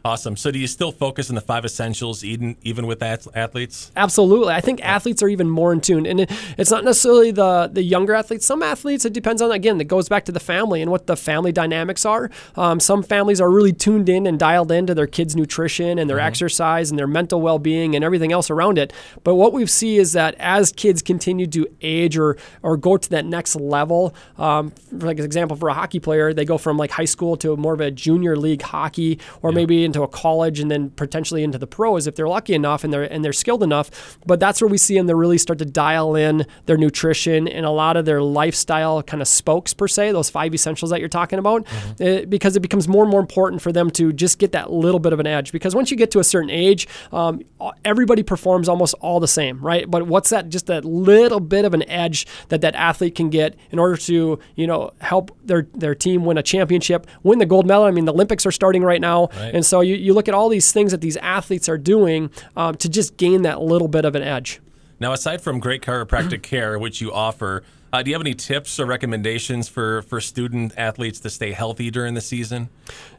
Awesome. 0.05 0.37
So 0.37 0.51
do 0.51 0.59
you 0.59 0.67
still 0.67 0.91
focus 0.91 1.29
on 1.29 1.35
the 1.35 1.41
five 1.41 1.65
essentials 1.65 2.23
even 2.23 2.57
even 2.61 2.85
with 2.85 3.01
athletes? 3.01 3.91
Absolutely. 3.95 4.53
I 4.53 4.61
think 4.61 4.79
athletes 4.83 5.23
are 5.23 5.27
even 5.27 5.49
more 5.49 5.73
in 5.73 5.81
tune. 5.81 6.05
And 6.05 6.19
it, 6.19 6.31
it's 6.59 6.69
not 6.69 6.83
necessarily 6.83 7.31
the, 7.31 7.71
the 7.73 7.81
younger 7.81 8.13
athletes. 8.13 8.45
Some 8.45 8.61
athletes, 8.61 9.03
it 9.05 9.13
depends 9.13 9.41
on, 9.41 9.51
again, 9.51 9.81
it 9.81 9.87
goes 9.87 10.07
back 10.07 10.25
to 10.25 10.31
the 10.31 10.39
family 10.39 10.83
and 10.83 10.91
what 10.91 11.07
the 11.07 11.17
family 11.17 11.51
dynamics 11.51 12.05
are. 12.05 12.29
Um, 12.55 12.79
some 12.79 13.01
families 13.01 13.41
are 13.41 13.49
really 13.49 13.73
tuned 13.73 14.07
in 14.07 14.27
and 14.27 14.37
dialed 14.37 14.71
into 14.71 14.93
their 14.93 15.07
kids' 15.07 15.35
nutrition 15.35 15.97
and 15.97 16.07
their 16.07 16.19
exercise 16.19 16.91
and 16.91 16.99
their 16.99 17.07
mental 17.07 17.41
well 17.41 17.57
being 17.57 17.95
and 17.95 18.05
everything 18.05 18.31
else 18.31 18.51
around 18.51 18.77
it. 18.77 18.93
But 19.23 19.33
what 19.33 19.53
we 19.53 19.65
see 19.65 19.97
is 19.97 20.13
that 20.13 20.35
as 20.37 20.71
kids 20.71 21.01
continue 21.01 21.47
to 21.47 21.67
age 21.81 22.15
or, 22.15 22.37
or 22.61 22.77
go 22.77 22.97
to 22.97 23.09
that 23.09 23.25
next 23.25 23.55
level, 23.55 24.13
um, 24.37 24.69
for 24.69 25.07
like 25.07 25.17
an 25.17 25.25
example, 25.25 25.57
for 25.57 25.69
a 25.69 25.73
hockey 25.73 25.99
player, 25.99 26.31
they 26.31 26.45
go 26.45 26.59
from 26.59 26.77
like 26.77 26.91
high 26.91 27.05
school 27.05 27.35
to 27.37 27.57
more 27.57 27.73
of 27.73 27.81
a 27.81 27.89
junior 27.89 28.37
league 28.37 28.61
hockey 28.61 29.17
or 29.41 29.51
maybe 29.51 29.83
into 29.95 30.03
a 30.03 30.07
college 30.07 30.59
and 30.59 30.69
then 30.69 30.89
potentially 30.91 31.43
into 31.43 31.57
the 31.57 31.67
pros 31.67 32.05
if 32.07 32.15
they're 32.15 32.27
lucky 32.27 32.53
enough 32.53 32.83
and 32.83 32.91
they're 32.93 33.03
and 33.03 33.23
they're 33.23 33.33
skilled 33.33 33.63
enough. 33.63 34.17
But 34.25 34.39
that's 34.39 34.61
where 34.61 34.67
we 34.67 34.77
see 34.77 34.95
them 34.95 35.07
to 35.07 35.15
really 35.15 35.37
start 35.37 35.59
to 35.59 35.65
dial 35.65 36.15
in 36.15 36.45
their 36.65 36.77
nutrition 36.77 37.47
and 37.47 37.65
a 37.65 37.69
lot 37.71 37.95
of 37.97 38.05
their 38.05 38.21
lifestyle 38.21 39.01
kind 39.01 39.21
of 39.21 39.27
spokes 39.27 39.73
per 39.73 39.87
se, 39.87 40.11
those 40.11 40.29
five 40.29 40.53
essentials 40.53 40.91
that 40.91 40.99
you're 40.99 41.09
talking 41.09 41.39
about, 41.39 41.65
It- 41.99 42.29
because 42.29 42.55
it 42.55 42.59
becomes 42.59 42.87
more 42.87 43.03
and 43.03 43.11
more 43.11 43.19
important 43.21 43.61
for 43.61 43.71
them 43.71 43.89
to 43.91 44.11
just 44.11 44.37
get 44.39 44.51
that 44.51 44.71
little 44.71 44.99
bit 44.99 45.13
of 45.13 45.19
an 45.19 45.27
edge. 45.27 45.51
Because 45.51 45.73
once 45.75 45.91
you 45.91 45.97
get 45.97 46.11
to 46.11 46.19
a 46.19 46.23
certain 46.23 46.49
age, 46.49 46.87
um, 47.13 47.41
everybody 47.83 48.23
performs 48.23 48.67
almost 48.67 48.93
all 48.99 49.19
the 49.19 49.27
same, 49.27 49.59
right? 49.61 49.89
But 49.89 50.07
what's 50.07 50.29
that 50.29 50.49
just 50.49 50.67
that 50.67 50.83
little 50.85 51.39
bit 51.39 51.63
of 51.65 51.73
an 51.73 51.87
edge 51.89 52.27
that 52.49 52.61
that 52.61 52.75
athlete 52.75 53.15
can 53.15 53.29
get 53.29 53.55
in 53.71 53.79
order 53.79 53.95
to 53.97 54.39
you 54.55 54.67
know 54.67 54.91
help 54.99 55.31
their 55.43 55.67
their 55.73 55.95
team 55.95 56.25
win 56.25 56.37
a 56.37 56.43
championship, 56.43 57.07
win 57.23 57.39
the 57.39 57.45
gold 57.45 57.65
medal? 57.65 57.83
I 57.85 57.91
mean, 57.91 58.05
the 58.05 58.13
Olympics 58.13 58.45
are 58.45 58.51
starting 58.51 58.83
right 58.83 59.01
now, 59.01 59.29
Right. 59.37 59.53
and 59.53 59.65
so 59.65 59.81
you, 59.85 59.95
you 59.95 60.13
look 60.13 60.27
at 60.27 60.33
all 60.33 60.49
these 60.49 60.71
things 60.71 60.91
that 60.91 61.01
these 61.01 61.17
athletes 61.17 61.69
are 61.69 61.77
doing 61.77 62.29
um, 62.55 62.75
to 62.75 62.89
just 62.89 63.17
gain 63.17 63.43
that 63.43 63.61
little 63.61 63.87
bit 63.87 64.05
of 64.05 64.15
an 64.15 64.23
edge. 64.23 64.59
Now, 64.99 65.13
aside 65.13 65.41
from 65.41 65.59
great 65.59 65.81
chiropractic 65.81 66.41
care, 66.43 66.79
which 66.79 67.01
you 67.01 67.11
offer, 67.11 67.63
uh, 67.95 68.03
do 68.03 68.09
you 68.09 68.15
have 68.15 68.21
any 68.21 68.33
tips 68.33 68.77
or 68.77 68.85
recommendations 68.85 69.69
for, 69.69 70.01
for 70.01 70.19
student 70.19 70.73
athletes 70.75 71.21
to 71.21 71.29
stay 71.29 71.53
healthy 71.53 71.89
during 71.89 72.13
the 72.13 72.21
season? 72.21 72.69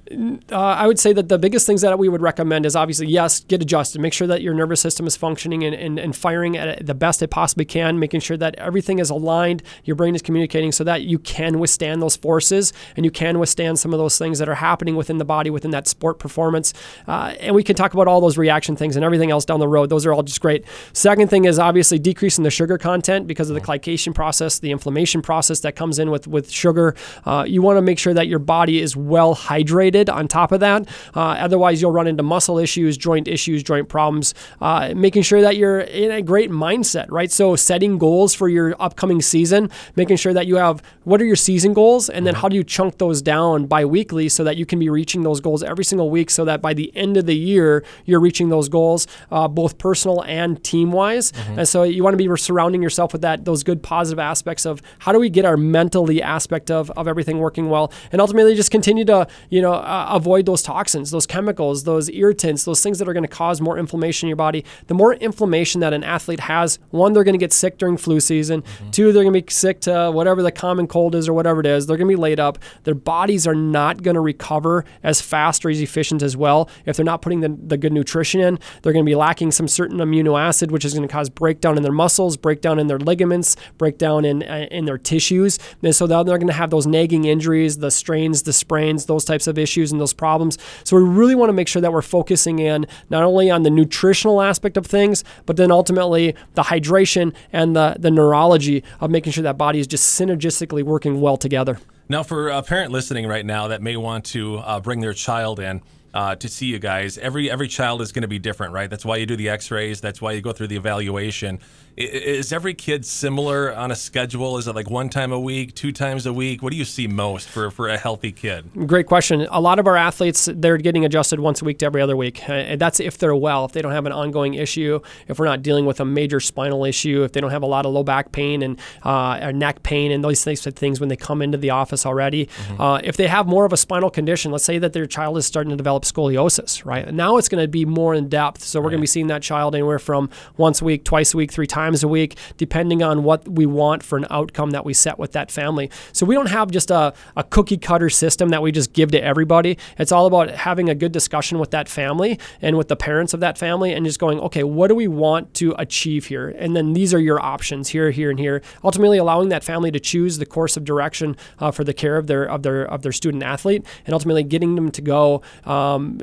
Uh, 0.08 0.56
I 0.56 0.86
would 0.86 1.00
say 1.00 1.12
that 1.14 1.28
the 1.28 1.38
biggest 1.38 1.66
things 1.66 1.80
that 1.80 1.98
we 1.98 2.08
would 2.08 2.22
recommend 2.22 2.64
is 2.64 2.76
obviously, 2.76 3.08
yes, 3.08 3.40
get 3.40 3.60
adjusted. 3.60 4.00
Make 4.00 4.12
sure 4.12 4.28
that 4.28 4.40
your 4.40 4.54
nervous 4.54 4.80
system 4.80 5.06
is 5.06 5.16
functioning 5.16 5.64
and, 5.64 5.74
and, 5.74 5.98
and 5.98 6.14
firing 6.14 6.56
at 6.56 6.86
the 6.86 6.94
best 6.94 7.22
it 7.22 7.28
possibly 7.28 7.64
can, 7.64 7.98
making 7.98 8.20
sure 8.20 8.36
that 8.36 8.54
everything 8.56 9.00
is 9.00 9.10
aligned, 9.10 9.62
your 9.84 9.96
brain 9.96 10.14
is 10.14 10.22
communicating 10.22 10.70
so 10.70 10.84
that 10.84 11.02
you 11.02 11.18
can 11.18 11.58
withstand 11.58 12.00
those 12.00 12.14
forces 12.14 12.72
and 12.94 13.04
you 13.04 13.10
can 13.10 13.38
withstand 13.38 13.78
some 13.78 13.92
of 13.92 13.98
those 13.98 14.16
things 14.16 14.38
that 14.38 14.48
are 14.48 14.54
happening 14.54 14.94
within 14.94 15.18
the 15.18 15.24
body, 15.24 15.50
within 15.50 15.72
that 15.72 15.88
sport 15.88 16.18
performance. 16.18 16.72
Uh, 17.08 17.34
and 17.40 17.54
we 17.54 17.64
can 17.64 17.74
talk 17.74 17.94
about 17.94 18.06
all 18.06 18.20
those 18.20 18.38
reaction 18.38 18.76
things 18.76 18.94
and 18.94 19.04
everything 19.04 19.30
else 19.30 19.44
down 19.44 19.58
the 19.58 19.68
road. 19.68 19.90
Those 19.90 20.06
are 20.06 20.12
all 20.12 20.22
just 20.22 20.40
great. 20.40 20.64
Second 20.92 21.30
thing 21.30 21.46
is 21.46 21.58
obviously 21.58 21.98
decreasing 21.98 22.44
the 22.44 22.50
sugar 22.50 22.78
content 22.78 23.26
because 23.26 23.50
of 23.50 23.54
the 23.54 23.60
glycation 23.60 24.14
process, 24.14 24.60
the 24.66 24.72
inflammation 24.72 25.22
process 25.22 25.60
that 25.60 25.76
comes 25.76 25.98
in 25.98 26.10
with, 26.10 26.26
with 26.26 26.50
sugar. 26.50 26.94
Uh, 27.24 27.44
you 27.46 27.62
want 27.62 27.76
to 27.76 27.82
make 27.82 27.98
sure 27.98 28.12
that 28.12 28.26
your 28.26 28.40
body 28.40 28.82
is 28.82 28.96
well 28.96 29.34
hydrated 29.34 30.12
on 30.12 30.26
top 30.26 30.52
of 30.52 30.60
that. 30.60 30.86
Uh, 31.14 31.20
otherwise, 31.20 31.80
you'll 31.80 31.92
run 31.92 32.06
into 32.06 32.22
muscle 32.22 32.58
issues, 32.58 32.96
joint 32.96 33.28
issues, 33.28 33.62
joint 33.62 33.88
problems. 33.88 34.34
Uh, 34.60 34.92
making 34.96 35.22
sure 35.22 35.40
that 35.40 35.56
you're 35.56 35.80
in 35.80 36.10
a 36.10 36.20
great 36.20 36.50
mindset, 36.50 37.06
right? 37.10 37.30
So, 37.30 37.54
setting 37.54 37.96
goals 37.98 38.34
for 38.34 38.48
your 38.48 38.74
upcoming 38.80 39.22
season, 39.22 39.70
making 39.94 40.16
sure 40.16 40.32
that 40.34 40.46
you 40.46 40.56
have 40.56 40.82
what 41.04 41.20
are 41.22 41.24
your 41.24 41.36
season 41.36 41.72
goals, 41.72 42.10
and 42.10 42.26
then 42.26 42.34
how 42.34 42.48
do 42.48 42.56
you 42.56 42.64
chunk 42.64 42.98
those 42.98 43.22
down 43.22 43.66
bi 43.66 43.84
weekly 43.84 44.28
so 44.28 44.42
that 44.42 44.56
you 44.56 44.66
can 44.66 44.78
be 44.78 44.90
reaching 44.90 45.22
those 45.22 45.40
goals 45.40 45.62
every 45.62 45.84
single 45.84 46.10
week 46.10 46.30
so 46.30 46.44
that 46.44 46.60
by 46.60 46.74
the 46.74 46.94
end 46.96 47.16
of 47.16 47.26
the 47.26 47.36
year, 47.36 47.84
you're 48.04 48.20
reaching 48.20 48.48
those 48.48 48.68
goals, 48.68 49.06
uh, 49.30 49.46
both 49.46 49.78
personal 49.78 50.22
and 50.24 50.62
team 50.64 50.90
wise. 50.90 51.32
And 51.56 51.68
so, 51.68 51.84
you 51.84 52.02
want 52.02 52.18
to 52.18 52.28
be 52.28 52.36
surrounding 52.36 52.82
yourself 52.82 53.12
with 53.12 53.22
that, 53.22 53.44
those 53.44 53.62
good 53.62 53.82
positive 53.82 54.18
aspects 54.18 54.55
of 54.64 54.80
how 55.00 55.12
do 55.12 55.18
we 55.18 55.28
get 55.28 55.44
our 55.44 55.56
mentally 55.56 56.22
aspect 56.22 56.70
of, 56.70 56.90
of 56.92 57.06
everything 57.06 57.38
working 57.38 57.68
well, 57.68 57.92
and 58.12 58.20
ultimately 58.20 58.54
just 58.54 58.70
continue 58.70 59.04
to, 59.04 59.26
you 59.50 59.60
know, 59.60 59.74
uh, 59.74 60.08
avoid 60.10 60.46
those 60.46 60.62
toxins, 60.62 61.10
those 61.10 61.26
chemicals, 61.26 61.84
those 61.84 62.08
irritants, 62.10 62.64
those 62.64 62.82
things 62.82 62.98
that 62.98 63.08
are 63.08 63.12
going 63.12 63.22
to 63.22 63.28
cause 63.28 63.60
more 63.60 63.78
inflammation 63.78 64.26
in 64.26 64.28
your 64.28 64.36
body. 64.36 64.64
The 64.86 64.94
more 64.94 65.14
inflammation 65.14 65.80
that 65.80 65.92
an 65.92 66.04
athlete 66.04 66.40
has, 66.40 66.78
one, 66.90 67.12
they're 67.12 67.24
going 67.24 67.34
to 67.34 67.38
get 67.38 67.52
sick 67.52 67.78
during 67.78 67.96
flu 67.96 68.20
season. 68.20 68.62
Two, 68.92 69.12
they're 69.12 69.24
going 69.24 69.34
to 69.34 69.42
be 69.42 69.52
sick 69.52 69.80
to 69.80 70.10
whatever 70.10 70.42
the 70.42 70.52
common 70.52 70.86
cold 70.86 71.14
is 71.14 71.28
or 71.28 71.32
whatever 71.32 71.60
it 71.60 71.66
is. 71.66 71.86
They're 71.86 71.96
going 71.96 72.08
to 72.08 72.16
be 72.16 72.20
laid 72.20 72.40
up. 72.40 72.58
Their 72.84 72.94
bodies 72.94 73.46
are 73.46 73.54
not 73.54 74.02
going 74.02 74.14
to 74.14 74.20
recover 74.20 74.84
as 75.02 75.20
fast 75.20 75.64
or 75.64 75.70
as 75.70 75.80
efficient 75.80 76.22
as 76.22 76.36
well 76.36 76.70
if 76.84 76.96
they're 76.96 77.04
not 77.04 77.22
putting 77.22 77.40
the, 77.40 77.48
the 77.48 77.76
good 77.76 77.92
nutrition 77.92 78.40
in. 78.40 78.58
They're 78.82 78.92
going 78.92 79.04
to 79.04 79.10
be 79.10 79.16
lacking 79.16 79.50
some 79.52 79.68
certain 79.68 79.98
amino 79.98 80.40
acid, 80.40 80.70
which 80.70 80.84
is 80.84 80.94
going 80.94 81.06
to 81.06 81.12
cause 81.12 81.28
breakdown 81.28 81.76
in 81.76 81.82
their 81.82 81.92
muscles, 81.92 82.36
breakdown 82.36 82.78
in 82.78 82.86
their 82.86 82.98
ligaments, 82.98 83.56
breakdown 83.78 84.24
in 84.24 84.35
uh, 84.42 84.66
in 84.70 84.84
their 84.84 84.98
tissues. 84.98 85.58
And 85.82 85.94
so 85.94 86.06
they're 86.06 86.24
going 86.24 86.46
to 86.46 86.52
have 86.52 86.70
those 86.70 86.86
nagging 86.86 87.24
injuries, 87.24 87.78
the 87.78 87.90
strains, 87.90 88.42
the 88.42 88.52
sprains, 88.52 89.06
those 89.06 89.24
types 89.24 89.46
of 89.46 89.58
issues 89.58 89.92
and 89.92 90.00
those 90.00 90.12
problems. 90.12 90.58
So 90.84 90.96
we 90.96 91.02
really 91.02 91.34
want 91.34 91.48
to 91.48 91.52
make 91.52 91.68
sure 91.68 91.82
that 91.82 91.92
we're 91.92 92.02
focusing 92.02 92.58
in 92.58 92.86
not 93.10 93.22
only 93.22 93.50
on 93.50 93.62
the 93.62 93.70
nutritional 93.70 94.40
aspect 94.42 94.76
of 94.76 94.86
things, 94.86 95.24
but 95.44 95.56
then 95.56 95.70
ultimately 95.70 96.34
the 96.54 96.62
hydration 96.62 97.34
and 97.52 97.76
the, 97.76 97.96
the 97.98 98.10
neurology 98.10 98.82
of 99.00 99.10
making 99.10 99.32
sure 99.32 99.42
that 99.42 99.58
body 99.58 99.78
is 99.78 99.86
just 99.86 100.20
synergistically 100.20 100.82
working 100.82 101.20
well 101.20 101.36
together. 101.36 101.78
Now, 102.08 102.22
for 102.22 102.48
a 102.48 102.62
parent 102.62 102.92
listening 102.92 103.26
right 103.26 103.44
now 103.44 103.68
that 103.68 103.82
may 103.82 103.96
want 103.96 104.24
to 104.26 104.58
uh, 104.58 104.80
bring 104.80 105.00
their 105.00 105.12
child 105.12 105.58
in, 105.58 105.82
uh, 106.16 106.34
to 106.34 106.48
see 106.48 106.66
you 106.66 106.78
guys. 106.78 107.18
Every 107.18 107.50
every 107.50 107.68
child 107.68 108.00
is 108.00 108.10
going 108.10 108.22
to 108.22 108.28
be 108.28 108.38
different, 108.38 108.72
right? 108.72 108.88
That's 108.88 109.04
why 109.04 109.16
you 109.16 109.26
do 109.26 109.36
the 109.36 109.50
X-rays. 109.50 110.00
That's 110.00 110.22
why 110.22 110.32
you 110.32 110.40
go 110.40 110.50
through 110.50 110.68
the 110.68 110.76
evaluation. 110.76 111.60
Is 111.96 112.52
every 112.52 112.74
kid 112.74 113.06
similar 113.06 113.74
on 113.74 113.90
a 113.90 113.96
schedule? 113.96 114.58
Is 114.58 114.68
it 114.68 114.74
like 114.74 114.90
one 114.90 115.08
time 115.08 115.32
a 115.32 115.40
week, 115.40 115.74
two 115.74 115.92
times 115.92 116.26
a 116.26 116.32
week? 116.32 116.62
What 116.62 116.70
do 116.72 116.76
you 116.76 116.84
see 116.84 117.06
most 117.06 117.48
for 117.48 117.70
for 117.70 117.88
a 117.88 117.96
healthy 117.96 118.32
kid? 118.32 118.86
Great 118.86 119.06
question. 119.06 119.46
A 119.50 119.62
lot 119.62 119.78
of 119.78 119.86
our 119.86 119.96
athletes, 119.96 120.46
they're 120.52 120.76
getting 120.76 121.06
adjusted 121.06 121.40
once 121.40 121.62
a 121.62 121.64
week 121.64 121.78
to 121.78 121.86
every 121.86 122.02
other 122.02 122.14
week. 122.14 122.46
Uh, 122.46 122.52
And 122.52 122.78
that's 122.78 123.00
if 123.00 123.16
they're 123.16 123.34
well, 123.34 123.64
if 123.64 123.72
they 123.72 123.80
don't 123.80 123.92
have 123.92 124.04
an 124.04 124.12
ongoing 124.12 124.52
issue, 124.52 125.00
if 125.26 125.38
we're 125.38 125.46
not 125.46 125.62
dealing 125.62 125.86
with 125.86 125.98
a 125.98 126.04
major 126.04 126.38
spinal 126.38 126.84
issue, 126.84 127.22
if 127.24 127.32
they 127.32 127.40
don't 127.40 127.50
have 127.50 127.62
a 127.62 127.66
lot 127.66 127.86
of 127.86 127.92
low 127.94 128.04
back 128.04 128.30
pain 128.30 128.60
and 128.60 128.78
uh, 129.02 129.50
neck 129.52 129.82
pain 129.82 130.12
and 130.12 130.22
those 130.22 130.44
types 130.44 130.66
of 130.66 130.76
things 130.76 131.00
when 131.00 131.08
they 131.08 131.16
come 131.16 131.40
into 131.40 131.56
the 131.56 131.70
office 131.70 132.04
already. 132.04 132.46
Uh, 132.78 133.00
if 133.04 133.16
they 133.16 133.26
have 133.26 133.46
more 133.46 133.64
of 133.64 133.72
a 133.72 133.76
spinal 133.78 134.10
condition, 134.10 134.52
let's 134.52 134.64
say 134.64 134.78
that 134.78 134.92
their 134.92 135.06
child 135.06 135.38
is 135.38 135.46
starting 135.46 135.70
to 135.70 135.76
develop 135.76 136.04
scoliosis, 136.04 136.84
right? 136.84 137.10
Now 137.14 137.38
it's 137.38 137.48
going 137.48 137.64
to 137.64 137.68
be 137.68 137.86
more 137.86 138.12
in 138.14 138.28
depth. 138.28 138.62
So 138.62 138.80
we're 138.80 138.90
going 138.90 138.98
to 138.98 139.02
be 139.02 139.06
seeing 139.06 139.28
that 139.28 139.40
child 139.40 139.74
anywhere 139.74 139.98
from 139.98 140.28
once 140.58 140.82
a 140.82 140.84
week, 140.84 141.02
twice 141.02 141.32
a 141.32 141.38
week, 141.38 141.50
three 141.50 141.66
times 141.66 141.85
a 142.02 142.08
week, 142.08 142.36
depending 142.56 143.02
on 143.02 143.22
what 143.22 143.48
we 143.48 143.66
want 143.66 144.02
for 144.02 144.16
an 144.18 144.26
outcome 144.30 144.70
that 144.70 144.84
we 144.84 144.94
set 144.94 145.18
with 145.18 145.32
that 145.32 145.50
family. 145.50 145.90
So 146.12 146.26
we 146.26 146.34
don't 146.34 146.50
have 146.50 146.70
just 146.70 146.90
a, 146.90 147.14
a 147.36 147.44
cookie 147.44 147.76
cutter 147.76 148.10
system 148.10 148.50
that 148.50 148.62
we 148.62 148.72
just 148.72 148.92
give 148.92 149.10
to 149.12 149.22
everybody. 149.22 149.78
It's 149.98 150.12
all 150.12 150.26
about 150.26 150.50
having 150.50 150.88
a 150.88 150.94
good 150.94 151.12
discussion 151.12 151.58
with 151.58 151.70
that 151.70 151.88
family 151.88 152.38
and 152.60 152.76
with 152.76 152.88
the 152.88 152.96
parents 152.96 153.34
of 153.34 153.40
that 153.40 153.58
family 153.58 153.92
and 153.92 154.04
just 154.04 154.18
going, 154.18 154.40
okay, 154.40 154.64
what 154.64 154.88
do 154.88 154.94
we 154.94 155.08
want 155.08 155.54
to 155.54 155.74
achieve 155.78 156.26
here? 156.26 156.48
And 156.48 156.76
then 156.76 156.92
these 156.92 157.12
are 157.14 157.20
your 157.20 157.40
options 157.40 157.88
here, 157.88 158.10
here, 158.10 158.30
and 158.30 158.38
here. 158.38 158.62
Ultimately 158.84 159.18
allowing 159.18 159.48
that 159.50 159.64
family 159.64 159.90
to 159.90 160.00
choose 160.00 160.38
the 160.38 160.46
course 160.46 160.76
of 160.76 160.84
direction 160.84 161.36
uh, 161.58 161.70
for 161.70 161.84
the 161.84 161.94
care 161.94 162.16
of 162.16 162.26
their 162.26 162.44
of 162.44 162.62
their 162.62 162.84
of 162.84 163.02
their 163.02 163.12
student 163.12 163.42
athlete 163.42 163.84
and 164.04 164.12
ultimately 164.12 164.42
getting 164.42 164.74
them 164.74 164.90
to 164.90 165.02
go 165.02 165.42
um, 165.64 166.20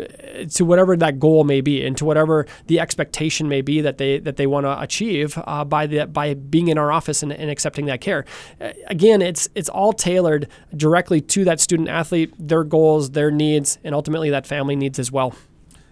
to 0.51 0.65
whatever 0.65 0.95
that 0.97 1.19
goal 1.19 1.43
may 1.43 1.61
be 1.61 1.85
and 1.85 1.97
to 1.97 2.05
whatever 2.05 2.45
the 2.67 2.79
expectation 2.79 3.47
may 3.47 3.61
be 3.61 3.81
that 3.81 3.97
they 3.97 4.19
that 4.19 4.37
they 4.37 4.47
want 4.47 4.65
to 4.65 4.81
achieve 4.81 5.37
uh, 5.53 5.63
by 5.63 5.85
the 5.85 6.07
by 6.07 6.33
being 6.33 6.67
in 6.69 6.77
our 6.79 6.91
office 6.91 7.21
and, 7.21 7.31
and 7.31 7.49
accepting 7.49 7.85
that 7.85 8.01
care. 8.01 8.25
Uh, 8.59 8.71
again, 8.87 9.21
it's 9.21 9.47
it's 9.53 9.69
all 9.69 9.93
tailored 9.93 10.47
directly 10.75 11.21
to 11.21 11.45
that 11.45 11.59
student 11.59 11.89
athlete, 11.89 12.33
their 12.39 12.63
goals, 12.63 13.11
their 13.11 13.29
needs, 13.29 13.77
and 13.83 13.93
ultimately 13.93 14.31
that 14.31 14.47
family 14.47 14.75
needs 14.75 14.97
as 14.97 15.11
well. 15.11 15.33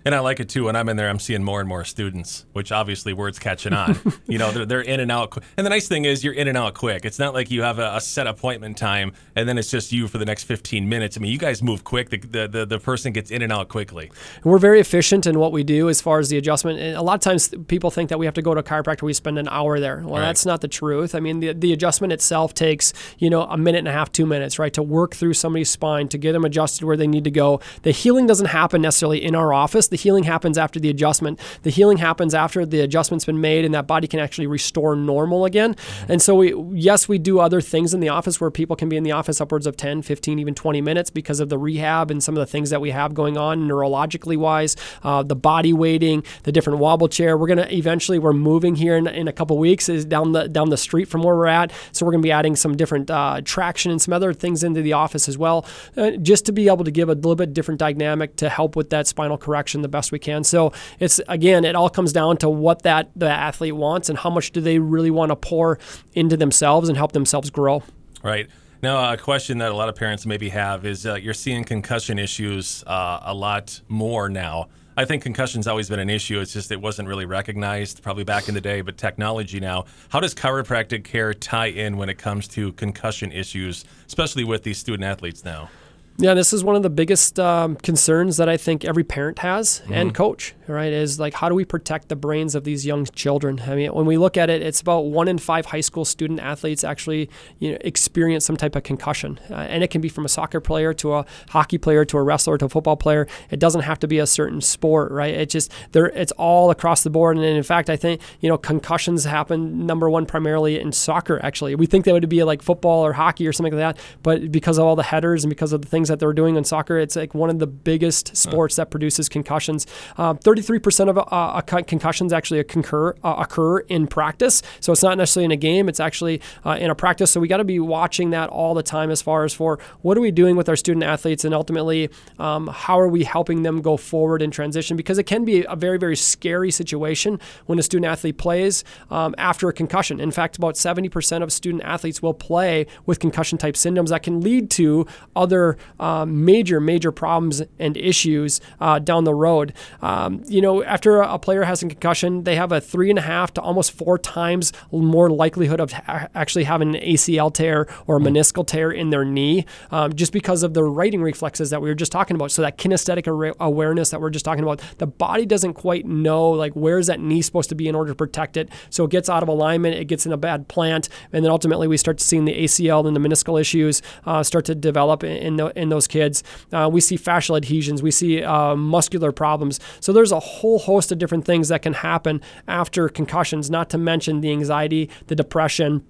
And 0.05 0.15
I 0.15 0.19
like 0.19 0.39
it 0.39 0.49
too. 0.49 0.65
When 0.65 0.75
I'm 0.75 0.89
in 0.89 0.97
there, 0.97 1.09
I'm 1.09 1.19
seeing 1.19 1.43
more 1.43 1.59
and 1.59 1.69
more 1.69 1.83
students, 1.85 2.45
which 2.53 2.71
obviously 2.71 3.13
word's 3.13 3.37
catching 3.39 3.73
on. 3.73 3.97
you 4.27 4.37
know, 4.37 4.51
they're, 4.51 4.65
they're 4.65 4.81
in 4.81 4.99
and 4.99 5.11
out. 5.11 5.31
qu- 5.31 5.41
And 5.57 5.65
the 5.65 5.69
nice 5.69 5.87
thing 5.87 6.05
is, 6.05 6.23
you're 6.23 6.33
in 6.33 6.47
and 6.47 6.57
out 6.57 6.73
quick. 6.73 7.05
It's 7.05 7.19
not 7.19 7.33
like 7.33 7.51
you 7.51 7.61
have 7.61 7.77
a, 7.79 7.95
a 7.97 8.01
set 8.01 8.25
appointment 8.27 8.77
time 8.77 9.13
and 9.35 9.47
then 9.47 9.57
it's 9.57 9.69
just 9.69 9.91
you 9.91 10.07
for 10.07 10.17
the 10.17 10.25
next 10.25 10.43
15 10.45 10.89
minutes. 10.89 11.17
I 11.17 11.19
mean, 11.19 11.31
you 11.31 11.37
guys 11.37 11.61
move 11.61 11.83
quick. 11.83 12.09
The, 12.09 12.17
the, 12.17 12.47
the, 12.47 12.65
the 12.65 12.79
person 12.79 13.11
gets 13.13 13.29
in 13.31 13.41
and 13.41 13.51
out 13.53 13.69
quickly. 13.69 14.11
We're 14.43 14.57
very 14.57 14.79
efficient 14.79 15.27
in 15.27 15.37
what 15.37 15.51
we 15.51 15.63
do 15.63 15.87
as 15.89 16.01
far 16.01 16.19
as 16.19 16.29
the 16.29 16.37
adjustment. 16.37 16.79
And 16.79 16.97
a 16.97 17.01
lot 17.01 17.13
of 17.15 17.21
times 17.21 17.53
people 17.67 17.91
think 17.91 18.09
that 18.09 18.17
we 18.17 18.25
have 18.25 18.33
to 18.35 18.41
go 18.41 18.53
to 18.55 18.59
a 18.61 18.63
chiropractor, 18.63 19.03
we 19.03 19.13
spend 19.13 19.37
an 19.37 19.47
hour 19.49 19.79
there. 19.79 19.97
Well, 20.03 20.15
Right. 20.15 20.21
that's 20.27 20.45
not 20.45 20.61
the 20.61 20.67
truth. 20.67 21.13
I 21.15 21.19
mean, 21.19 21.39
the, 21.41 21.53
the 21.53 21.73
adjustment 21.73 22.11
itself 22.13 22.53
takes, 22.53 22.91
you 23.19 23.29
know, 23.29 23.43
a 23.43 23.57
minute 23.57 23.79
and 23.79 23.87
a 23.87 23.91
half, 23.91 24.11
two 24.11 24.25
minutes, 24.25 24.57
right, 24.57 24.73
to 24.73 24.81
work 24.83 25.15
through 25.15 25.33
somebody's 25.33 25.69
spine, 25.69 26.07
to 26.09 26.17
get 26.17 26.31
them 26.33 26.43
adjusted 26.45 26.85
where 26.85 26.97
they 26.97 27.07
need 27.07 27.23
to 27.25 27.31
go. 27.31 27.59
The 27.83 27.91
healing 27.91 28.25
doesn't 28.27 28.47
happen 28.47 28.81
necessarily 28.81 29.23
in 29.23 29.35
our 29.35 29.53
office. 29.53 29.87
The 29.91 29.97
healing 29.97 30.23
happens 30.23 30.57
after 30.57 30.79
the 30.79 30.89
adjustment. 30.89 31.39
The 31.63 31.69
healing 31.69 31.97
happens 31.97 32.33
after 32.33 32.65
the 32.65 32.79
adjustment's 32.79 33.25
been 33.25 33.41
made 33.41 33.65
and 33.65 33.73
that 33.73 33.87
body 33.87 34.07
can 34.07 34.19
actually 34.19 34.47
restore 34.47 34.95
normal 34.95 35.45
again. 35.45 35.75
And 36.07 36.21
so 36.21 36.33
we, 36.33 36.55
yes, 36.71 37.09
we 37.09 37.19
do 37.19 37.39
other 37.39 37.59
things 37.59 37.93
in 37.93 37.99
the 37.99 38.07
office 38.07 38.39
where 38.39 38.49
people 38.49 38.77
can 38.77 38.87
be 38.87 38.95
in 38.95 39.03
the 39.03 39.11
office 39.11 39.41
upwards 39.41 39.67
of 39.67 39.75
10, 39.75 40.01
15, 40.01 40.39
even 40.39 40.55
20 40.55 40.79
minutes 40.81 41.09
because 41.09 41.41
of 41.41 41.49
the 41.49 41.57
rehab 41.57 42.09
and 42.09 42.23
some 42.23 42.37
of 42.37 42.39
the 42.39 42.45
things 42.45 42.69
that 42.69 42.79
we 42.79 42.91
have 42.91 43.13
going 43.13 43.37
on 43.37 43.67
neurologically 43.67 44.37
wise, 44.37 44.77
uh, 45.03 45.21
the 45.23 45.35
body 45.35 45.73
weighting, 45.73 46.23
the 46.43 46.53
different 46.53 46.79
wobble 46.79 47.09
chair. 47.09 47.37
We're 47.37 47.47
to 47.47 47.75
eventually, 47.75 48.17
we're 48.17 48.31
moving 48.31 48.75
here 48.75 48.95
in, 48.95 49.07
in 49.07 49.27
a 49.27 49.33
couple 49.33 49.57
weeks 49.57 49.89
is 49.89 50.05
down 50.05 50.31
the, 50.31 50.47
down 50.47 50.69
the 50.69 50.77
street 50.77 51.09
from 51.09 51.21
where 51.21 51.35
we're 51.35 51.47
at. 51.47 51.73
So 51.91 52.05
we're 52.05 52.13
to 52.13 52.19
be 52.19 52.31
adding 52.31 52.55
some 52.55 52.77
different 52.77 53.11
uh, 53.11 53.41
traction 53.43 53.91
and 53.91 54.01
some 54.01 54.13
other 54.13 54.33
things 54.33 54.63
into 54.63 54.81
the 54.81 54.93
office 54.93 55.27
as 55.27 55.37
well, 55.37 55.65
uh, 55.97 56.11
just 56.11 56.45
to 56.45 56.53
be 56.53 56.69
able 56.69 56.85
to 56.85 56.91
give 56.91 57.09
a 57.09 57.13
little 57.13 57.35
bit 57.35 57.53
different 57.53 57.79
dynamic 57.79 58.37
to 58.37 58.47
help 58.47 58.77
with 58.77 58.89
that 58.91 59.05
spinal 59.05 59.37
correction 59.37 59.80
the 59.81 59.87
best 59.87 60.11
we 60.11 60.19
can. 60.19 60.43
So 60.43 60.73
it's 60.99 61.19
again, 61.27 61.65
it 61.65 61.75
all 61.75 61.89
comes 61.89 62.13
down 62.13 62.37
to 62.37 62.49
what 62.49 62.83
that 62.83 63.11
the 63.15 63.29
athlete 63.29 63.75
wants 63.75 64.09
and 64.09 64.17
how 64.17 64.29
much 64.29 64.51
do 64.51 64.61
they 64.61 64.79
really 64.79 65.11
want 65.11 65.29
to 65.29 65.35
pour 65.35 65.79
into 66.13 66.37
themselves 66.37 66.89
and 66.89 66.97
help 66.97 67.11
themselves 67.11 67.49
grow. 67.49 67.83
Right. 68.23 68.47
Now, 68.83 69.13
a 69.13 69.17
question 69.17 69.59
that 69.59 69.71
a 69.71 69.75
lot 69.75 69.89
of 69.89 69.95
parents 69.95 70.25
maybe 70.25 70.49
have 70.49 70.85
is 70.85 71.05
uh, 71.05 71.13
you're 71.13 71.35
seeing 71.35 71.63
concussion 71.63 72.17
issues 72.17 72.83
uh, 72.87 73.19
a 73.23 73.33
lot 73.33 73.79
more 73.87 74.27
now. 74.27 74.69
I 74.97 75.05
think 75.05 75.23
concussion's 75.23 75.67
always 75.67 75.87
been 75.87 75.99
an 75.99 76.09
issue. 76.09 76.39
It's 76.39 76.51
just 76.51 76.71
it 76.71 76.81
wasn't 76.81 77.07
really 77.07 77.25
recognized 77.25 78.03
probably 78.03 78.23
back 78.23 78.49
in 78.49 78.55
the 78.55 78.61
day, 78.61 78.81
but 78.81 78.97
technology 78.97 79.59
now. 79.59 79.85
How 80.09 80.19
does 80.19 80.35
chiropractic 80.35 81.03
care 81.03 81.33
tie 81.33 81.67
in 81.67 81.95
when 81.95 82.09
it 82.09 82.17
comes 82.17 82.47
to 82.49 82.73
concussion 82.73 83.31
issues, 83.31 83.85
especially 84.07 84.43
with 84.43 84.63
these 84.63 84.79
student 84.79 85.03
athletes 85.03 85.45
now? 85.45 85.69
Yeah, 86.17 86.35
this 86.35 86.53
is 86.53 86.63
one 86.63 86.75
of 86.75 86.83
the 86.83 86.89
biggest 86.89 87.39
um, 87.39 87.77
concerns 87.77 88.37
that 88.37 88.47
I 88.47 88.55
think 88.55 88.85
every 88.85 89.03
parent 89.03 89.39
has 89.39 89.81
and 89.89 90.13
coach, 90.13 90.53
right? 90.67 90.93
Is 90.93 91.19
like, 91.19 91.33
how 91.33 91.49
do 91.49 91.55
we 91.55 91.65
protect 91.65 92.09
the 92.09 92.15
brains 92.15 92.53
of 92.53 92.63
these 92.63 92.85
young 92.85 93.05
children? 93.05 93.59
I 93.65 93.75
mean, 93.75 93.93
when 93.93 94.05
we 94.05 94.17
look 94.17 94.37
at 94.37 94.49
it, 94.49 94.61
it's 94.61 94.81
about 94.81 95.05
one 95.05 95.27
in 95.27 95.39
five 95.39 95.65
high 95.65 95.81
school 95.81 96.05
student 96.05 96.39
athletes 96.39 96.83
actually 96.83 97.29
you 97.57 97.71
know, 97.71 97.77
experience 97.81 98.45
some 98.45 98.55
type 98.55 98.75
of 98.75 98.83
concussion. 98.83 99.39
Uh, 99.49 99.55
and 99.55 99.83
it 99.83 99.89
can 99.89 99.99
be 99.99 100.09
from 100.09 100.23
a 100.23 100.29
soccer 100.29 100.59
player 100.59 100.93
to 100.93 101.15
a 101.15 101.25
hockey 101.49 101.79
player 101.79 102.05
to 102.05 102.17
a 102.17 102.21
wrestler 102.21 102.57
to 102.59 102.65
a 102.65 102.69
football 102.69 102.97
player. 102.97 103.27
It 103.49 103.59
doesn't 103.59 103.81
have 103.81 103.97
to 103.99 104.07
be 104.07 104.19
a 104.19 104.27
certain 104.27 104.61
sport, 104.61 105.11
right? 105.11 105.33
It 105.33 105.49
just, 105.49 105.71
there, 105.91 106.07
it's 106.07 106.31
all 106.33 106.69
across 106.69 107.01
the 107.01 107.09
board. 107.09 107.37
And 107.37 107.45
in 107.45 107.63
fact, 107.63 107.89
I 107.89 107.95
think, 107.95 108.21
you 108.41 108.49
know, 108.49 108.59
concussions 108.59 109.23
happen, 109.23 109.87
number 109.87 110.07
one, 110.07 110.27
primarily 110.27 110.79
in 110.79 110.91
soccer, 110.91 111.39
actually. 111.41 111.73
We 111.73 111.87
think 111.87 112.05
that 112.05 112.13
would 112.13 112.29
be 112.29 112.43
like 112.43 112.61
football 112.61 113.03
or 113.03 113.13
hockey 113.13 113.47
or 113.47 113.53
something 113.53 113.73
like 113.73 113.95
that. 113.95 114.03
But 114.21 114.51
because 114.51 114.77
of 114.77 114.85
all 114.85 114.95
the 114.95 115.03
headers 115.03 115.43
and 115.43 115.49
because 115.49 115.73
of 115.73 115.81
the 115.81 115.87
things 115.87 116.00
that 116.09 116.19
they're 116.19 116.33
doing 116.33 116.55
in 116.55 116.63
soccer, 116.63 116.97
it's 116.97 117.15
like 117.15 117.33
one 117.33 117.49
of 117.49 117.59
the 117.59 117.67
biggest 117.67 118.35
sports 118.35 118.75
that 118.75 118.91
produces 118.91 119.29
concussions. 119.29 119.87
Um, 120.17 120.37
33% 120.37 121.09
of 121.09 121.17
uh, 121.17 121.21
uh, 121.21 121.61
concussions 121.61 122.33
actually 122.33 122.63
concur, 122.63 123.15
uh, 123.23 123.35
occur 123.39 123.79
in 123.79 124.07
practice. 124.07 124.61
So 124.79 124.91
it's 124.91 125.03
not 125.03 125.17
necessarily 125.17 125.45
in 125.45 125.51
a 125.51 125.57
game, 125.57 125.89
it's 125.89 125.99
actually 125.99 126.41
uh, 126.65 126.77
in 126.79 126.89
a 126.89 126.95
practice. 126.95 127.31
So 127.31 127.39
we 127.39 127.47
got 127.47 127.57
to 127.57 127.63
be 127.63 127.79
watching 127.79 128.31
that 128.31 128.49
all 128.49 128.73
the 128.73 128.83
time 128.83 129.11
as 129.11 129.21
far 129.21 129.43
as 129.43 129.53
for 129.53 129.79
what 130.01 130.17
are 130.17 130.21
we 130.21 130.31
doing 130.31 130.55
with 130.55 130.69
our 130.69 130.75
student 130.75 131.03
athletes 131.03 131.45
and 131.45 131.53
ultimately 131.53 132.09
um, 132.39 132.67
how 132.67 132.99
are 132.99 133.07
we 133.07 133.23
helping 133.23 133.63
them 133.63 133.81
go 133.81 133.97
forward 133.97 134.41
in 134.41 134.51
transition 134.51 134.97
because 134.97 135.17
it 135.17 135.23
can 135.23 135.45
be 135.45 135.65
a 135.67 135.75
very, 135.75 135.97
very 135.97 136.15
scary 136.15 136.71
situation 136.71 137.39
when 137.65 137.79
a 137.79 137.83
student 137.83 138.11
athlete 138.11 138.37
plays 138.37 138.83
um, 139.09 139.35
after 139.37 139.69
a 139.69 139.73
concussion. 139.73 140.19
In 140.19 140.31
fact, 140.31 140.57
about 140.57 140.75
70% 140.75 141.43
of 141.43 141.51
student 141.51 141.83
athletes 141.83 142.21
will 142.21 142.33
play 142.33 142.87
with 143.05 143.19
concussion 143.19 143.57
type 143.57 143.75
syndromes 143.75 144.09
that 144.09 144.23
can 144.23 144.41
lead 144.41 144.69
to 144.71 145.05
other 145.35 145.77
um, 146.01 146.43
major, 146.43 146.81
major 146.81 147.11
problems 147.11 147.61
and 147.79 147.95
issues 147.95 148.59
uh, 148.81 148.99
down 148.99 149.23
the 149.23 149.33
road. 149.33 149.73
Um, 150.01 150.43
you 150.47 150.61
know, 150.61 150.83
after 150.83 151.21
a 151.21 151.39
player 151.39 151.63
has 151.63 151.81
a 151.81 151.87
concussion, 151.87 152.43
they 152.43 152.55
have 152.55 152.71
a 152.71 152.81
three 152.81 153.09
and 153.09 153.19
a 153.19 153.21
half 153.21 153.53
to 153.53 153.61
almost 153.61 153.91
four 153.91 154.17
times 154.17 154.73
more 154.91 155.29
likelihood 155.29 155.79
of 155.79 155.93
ha- 155.93 156.27
actually 156.35 156.63
having 156.63 156.95
an 156.95 157.01
ACL 157.01 157.53
tear 157.53 157.87
or 158.07 158.17
a 158.17 158.19
meniscal 158.19 158.65
tear 158.65 158.91
in 158.91 159.11
their 159.11 159.23
knee 159.23 159.65
um, 159.91 160.13
just 160.13 160.33
because 160.33 160.63
of 160.63 160.73
the 160.73 160.83
righting 160.83 161.21
reflexes 161.21 161.69
that 161.69 161.81
we 161.81 161.87
were 161.87 161.95
just 161.95 162.11
talking 162.11 162.35
about. 162.35 162.51
So 162.51 162.61
that 162.63 162.77
kinesthetic 162.77 163.27
ar- 163.27 163.55
awareness 163.59 164.09
that 164.09 164.19
we're 164.19 164.31
just 164.31 164.45
talking 164.45 164.63
about, 164.63 164.81
the 164.97 165.07
body 165.07 165.45
doesn't 165.45 165.75
quite 165.75 166.05
know 166.05 166.49
like 166.49 166.73
where's 166.73 167.07
that 167.07 167.19
knee 167.19 167.41
supposed 167.41 167.69
to 167.69 167.75
be 167.75 167.87
in 167.87 167.95
order 167.95 168.11
to 168.11 168.15
protect 168.15 168.57
it. 168.57 168.69
So 168.89 169.05
it 169.05 169.11
gets 169.11 169.29
out 169.29 169.43
of 169.43 169.49
alignment, 169.49 169.95
it 169.95 170.05
gets 170.05 170.25
in 170.25 170.31
a 170.31 170.37
bad 170.37 170.67
plant, 170.67 171.09
and 171.31 171.45
then 171.45 171.51
ultimately 171.51 171.87
we 171.87 171.97
start 171.97 172.19
seeing 172.19 172.45
the 172.45 172.63
ACL 172.63 173.05
and 173.05 173.15
the 173.15 173.19
meniscal 173.19 173.59
issues 173.59 174.01
uh, 174.25 174.41
start 174.41 174.65
to 174.65 174.75
develop 174.75 175.23
in, 175.23 175.57
tho- 175.57 175.71
in 175.75 175.89
those 175.91 176.07
kids. 176.07 176.43
Uh, 176.71 176.89
we 176.91 176.99
see 176.99 177.17
fascial 177.17 177.55
adhesions, 177.55 178.01
we 178.01 178.11
see 178.11 178.43
uh, 178.43 178.75
muscular 178.75 179.31
problems. 179.31 179.79
So 179.99 180.11
there's 180.11 180.31
a 180.31 180.39
whole 180.39 180.79
host 180.79 181.11
of 181.11 181.19
different 181.19 181.45
things 181.45 181.67
that 181.67 181.81
can 181.83 181.93
happen 181.93 182.41
after 182.67 183.07
concussions, 183.09 183.69
not 183.69 183.89
to 183.91 183.97
mention 183.97 184.41
the 184.41 184.51
anxiety, 184.51 185.09
the 185.27 185.35
depression 185.35 186.03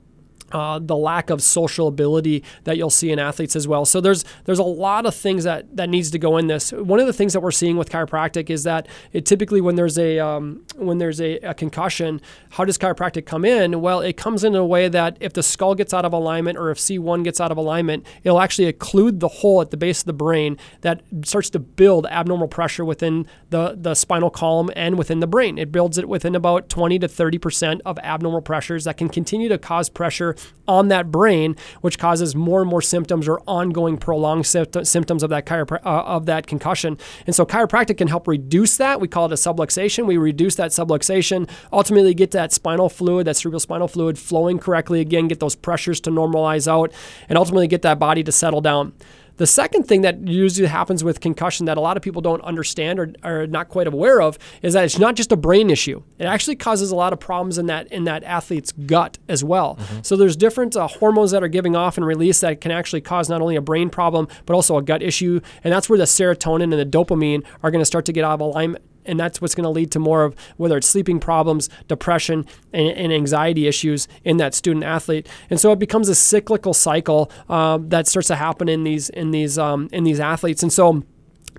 uh, 0.52 0.80
the 0.80 0.96
lack 0.96 1.30
of 1.30 1.42
social 1.42 1.88
ability 1.88 2.44
that 2.64 2.78
you'll 2.78 2.90
see 2.90 3.12
in 3.12 3.20
athletes 3.20 3.56
as 3.56 3.68
well. 3.68 3.86
So 3.86 4.02
there's 4.02 4.26
there's 4.46 4.60
a 4.60 4.64
lot 4.64 5.06
of 5.06 5.16
things 5.16 5.44
that 5.44 5.76
that 5.76 5.90
needs 5.90 6.12
to 6.12 6.20
go 6.20 6.38
in 6.38 6.48
this. 6.48 6.72
One 6.72 7.00
of 7.00 7.08
the 7.08 7.14
things 7.14 7.34
that 7.34 7.40
we're 7.40 7.52
seeing 7.52 7.78
with 7.78 7.90
chiropractic 7.90 8.50
is 8.50 8.64
that 8.64 8.88
it 9.14 9.26
typically 9.26 9.62
when 9.62 9.76
there's 9.76 9.98
a 9.98 10.20
um, 10.20 10.66
when 10.76 10.98
there's 10.98 11.22
a, 11.22 11.38
a 11.40 11.54
concussion, 11.54 12.22
how 12.52 12.66
does 12.66 12.78
chiropractic 12.78 13.26
come 13.26 13.46
in? 13.46 13.82
Well, 13.82 14.02
it 14.02 14.18
comes 14.18 14.44
in 14.44 14.56
a 14.56 14.66
way 14.66 14.88
that 14.90 15.18
if 15.20 15.34
the 15.34 15.44
skull 15.44 15.76
gets 15.76 15.94
out 15.94 16.06
of 16.06 16.14
alignment 16.14 16.58
or 16.58 16.72
if 16.72 16.78
C1 16.78 17.24
gets 17.24 17.40
out 17.40 17.52
of 17.52 17.58
alignment, 17.58 18.06
it'll 18.24 18.42
actually 18.42 18.72
occlude 18.72 19.20
the 19.20 19.28
hole 19.28 19.62
at 19.62 19.72
the 19.72 19.78
base 19.78 20.02
of 20.02 20.06
the 20.06 20.14
brain 20.14 20.58
that 20.82 21.02
starts 21.24 21.50
to 21.52 21.60
build 21.60 22.06
abnormal 22.08 22.48
pressure 22.48 22.86
within 22.86 23.28
the 23.50 23.78
the 23.80 23.96
spinal 23.96 24.30
column 24.30 24.70
and 24.76 24.98
within 24.98 25.20
the 25.20 25.28
brain. 25.28 25.58
It 25.58 25.72
builds 25.72 25.98
it 25.98 26.08
within 26.08 26.36
about 26.36 26.70
20 26.70 27.00
to 27.00 27.08
30 27.08 27.38
percent 27.38 27.82
of 27.86 27.98
abnormal 28.00 28.42
pressures 28.42 28.84
that 28.86 28.98
can 28.98 29.10
continue 29.10 29.50
to 29.50 29.58
cause 29.58 29.90
pressure 29.90 30.36
on 30.68 30.88
that 30.88 31.12
brain, 31.12 31.56
which 31.82 31.98
causes 31.98 32.36
more 32.36 32.62
and 32.62 32.70
more 32.70 32.82
symptoms 32.82 33.28
or 33.28 33.42
ongoing 33.48 33.98
prolonged 33.98 34.46
symptoms 34.46 35.24
of 35.24 35.30
that 35.30 35.46
chiropr- 35.46 35.86
uh, 35.86 36.04
of 36.04 36.26
that 36.28 36.48
concussion. 36.48 36.98
And 37.26 37.36
so 37.36 37.46
chiropractic 37.46 37.98
can 37.98 38.08
help 38.08 38.28
reduce 38.28 38.78
that. 38.78 39.02
We 39.02 39.08
call 39.08 39.26
it 39.26 39.32
a 39.32 39.36
subluxation. 39.36 40.06
We 40.06 40.18
reduce 40.18 40.56
that 40.56 40.72
subluxation, 40.72 41.50
ultimately 41.74 42.14
get 42.14 42.32
that 42.32 42.54
spinal 42.54 42.90
fluid, 42.90 43.28
that 43.28 43.36
cerebral 43.36 43.60
spinal 43.60 43.88
fluid 43.88 44.18
flowing 44.18 44.60
correctly 44.60 45.02
again, 45.02 45.28
get 45.28 45.40
those 45.40 45.56
pressures 45.56 46.00
to 46.02 46.10
normalize 46.10 46.68
out, 46.68 46.94
and 47.28 47.38
ultimately 47.38 47.68
get 47.68 47.82
that 47.82 48.00
body 48.00 48.24
to 48.24 48.32
settle 48.32 48.62
down. 48.62 48.94
The 49.38 49.48
second 49.48 49.84
thing 49.84 50.02
that 50.02 50.28
usually 50.28 50.68
happens 50.68 51.04
with 51.04 51.20
concussion 51.20 51.66
that 51.66 51.78
a 51.78 51.82
lot 51.82 51.98
of 51.98 52.04
people 52.04 52.22
don't 52.22 52.42
understand 52.42 53.00
or 53.00 53.14
are 53.24 53.48
not 53.48 53.70
quite 53.70 53.88
aware 53.88 54.22
of 54.22 54.38
is 54.62 54.74
that 54.74 54.86
it's 54.86 55.00
not 55.00 55.16
just 55.16 55.32
a 55.32 55.38
brain 55.38 55.70
issue. 55.70 56.04
It 56.20 56.26
actually 56.26 56.56
causes 56.56 56.92
a 56.92 56.96
lot 56.96 57.14
of 57.14 57.20
problems 57.20 57.58
in 57.58 57.66
that 57.68 57.92
in 57.92 58.04
that 58.06 58.24
athlete's 58.24 58.72
gut 58.72 59.18
as 59.28 59.44
well. 59.44 59.76
Mm-hmm. 59.76 60.00
So 60.04 60.16
there's 60.16 60.36
different 60.36 60.76
uh, 60.76 60.88
hormones 60.88 61.32
that 61.32 61.44
are 61.44 61.48
giving 61.48 61.76
off 61.76 61.98
and 61.98 62.06
released 62.06 62.42
that 62.42 62.62
can 62.62 62.72
actually 62.72 63.02
cause 63.02 63.30
not 63.30 63.42
only 63.42 63.56
a 63.56 63.62
brain 63.62 63.90
problem 63.90 64.28
but 64.46 64.54
also 64.54 64.78
a 64.78 64.82
gut 64.82 65.02
issue, 65.02 65.42
and 65.64 65.74
that's 65.74 65.90
where 65.90 65.98
the 65.98 66.06
serotonin 66.06 66.64
and 66.64 66.74
the 66.74 66.86
dopamine 66.86 67.44
are 67.64 67.72
going 67.72 67.82
to 67.82 67.86
start 67.86 68.06
to 68.06 68.14
get 68.14 68.24
out 68.24 68.34
of 68.34 68.42
alignment 68.42 68.84
and 69.06 69.20
that's 69.20 69.42
what's 69.42 69.56
going 69.56 69.64
to 69.64 69.70
lead 69.70 69.92
to 69.92 70.00
more 70.00 70.24
of 70.24 70.36
whether 70.58 70.78
it's 70.78 70.88
sleeping 70.88 71.20
problems, 71.20 71.70
depression, 71.88 72.46
and, 72.74 72.90
and, 72.90 73.12
anxiety 73.12 73.68
issues 73.68 74.08
in 74.24 74.38
that 74.38 74.54
student 74.54 74.84
athlete. 74.84 75.28
And 75.50 75.60
so 75.60 75.72
it 75.72 75.80
becomes 75.80 76.10
a 76.10 76.16
cyclical 76.16 76.74
cycle 76.74 77.32
uh, 77.50 77.80
that 77.84 78.08
starts 78.08 78.28
to 78.30 78.36
happen 78.36 78.70
in 78.70 78.84
these 78.84 79.10
in 79.10 79.32
these 79.32 79.58
um, 79.58 79.90
in 79.92 80.04
these 80.04 80.20
athletes. 80.20 80.64
And 80.64 80.72
so 80.72 81.04